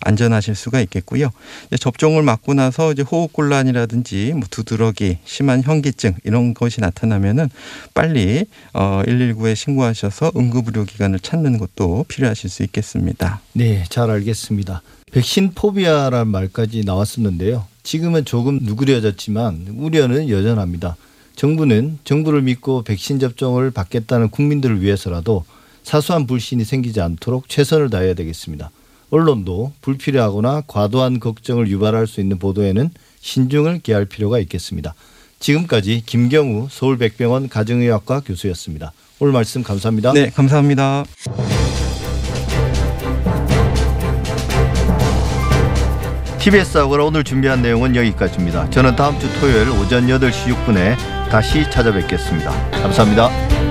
안전하실 0.00 0.54
수가 0.54 0.80
있겠고요. 0.82 1.30
접종을 1.78 2.22
맞고 2.22 2.54
나서 2.54 2.92
이제 2.92 3.02
호흡곤란이라든지 3.02 4.32
뭐 4.34 4.42
두드러기, 4.50 5.18
심한 5.24 5.62
현기증 5.62 6.14
이런 6.24 6.54
것이 6.54 6.80
나타나면은 6.80 7.48
빨리 7.94 8.46
어 8.72 9.02
119에 9.06 9.54
신고하셔서 9.54 10.32
응급의료기관을 10.36 11.20
찾는 11.20 11.58
것도 11.58 12.04
필요하실 12.08 12.50
수 12.50 12.62
있겠습니다. 12.64 13.40
네, 13.52 13.84
잘 13.88 14.10
알겠습니다. 14.10 14.82
백신 15.12 15.52
포비아라는 15.54 16.28
말까지 16.28 16.84
나왔었는데요. 16.84 17.66
지금은 17.82 18.24
조금 18.24 18.60
누그려졌지만 18.62 19.74
우려는 19.76 20.28
여전합니다. 20.28 20.96
정부는 21.34 21.98
정부를 22.04 22.42
믿고 22.42 22.82
백신 22.82 23.18
접종을 23.18 23.70
받겠다는 23.70 24.28
국민들을 24.28 24.82
위해서라도 24.82 25.44
사소한 25.82 26.26
불신이 26.26 26.64
생기지 26.64 27.00
않도록 27.00 27.48
최선을 27.48 27.90
다해야 27.90 28.14
되겠습니다. 28.14 28.70
언론도 29.10 29.72
불필요하거나 29.80 30.62
과도한 30.66 31.20
걱정을 31.20 31.68
유발할 31.68 32.06
수 32.06 32.20
있는 32.20 32.38
보도에는 32.38 32.90
신중을 33.20 33.80
기할 33.80 34.04
필요가 34.04 34.38
있겠습니다. 34.38 34.94
지금까지 35.38 36.02
김경우 36.04 36.68
서울백병원 36.70 37.48
가정의학과 37.48 38.20
교수였습니다. 38.20 38.92
오늘 39.18 39.32
말씀 39.32 39.62
감사합니다. 39.62 40.12
네, 40.12 40.30
감사합니다. 40.30 41.04
TBS 46.40 46.78
아고라 46.78 47.04
오늘 47.04 47.22
준비한 47.22 47.60
내용은 47.60 47.94
여기까지입니다. 47.94 48.70
저는 48.70 48.96
다음 48.96 49.18
주 49.18 49.30
토요일 49.40 49.68
오전 49.70 50.06
8시 50.06 50.46
6분에 50.46 50.96
다시 51.30 51.70
찾아뵙겠습니다. 51.70 52.70
감사합니다. 52.70 53.69